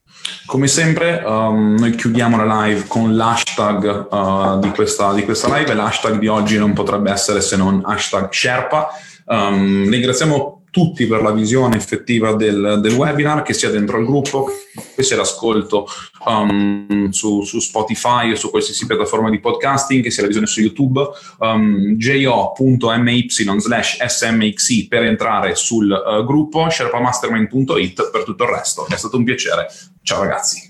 [0.46, 5.72] Come sempre, um, noi chiudiamo la live con l'hashtag uh, di, questa, di, questa, live
[5.72, 8.90] e l'hashtag di oggi non potrebbe essere se non hashtag Sherpa.
[9.26, 14.48] Um, ringraziamo tutti per la visione effettiva del, del, webinar, che sia dentro al gruppo,
[14.94, 15.86] che sia l'ascolto
[16.26, 20.60] um, su, su, Spotify o su qualsiasi piattaforma di podcasting, che sia la visione su
[20.60, 21.02] YouTube,
[21.38, 28.86] um, jo.my slash smxi per entrare sul uh, gruppo, sherpamastermind.it per tutto il resto.
[28.86, 29.66] È stato un piacere.
[30.02, 30.69] Ciao ragazzi.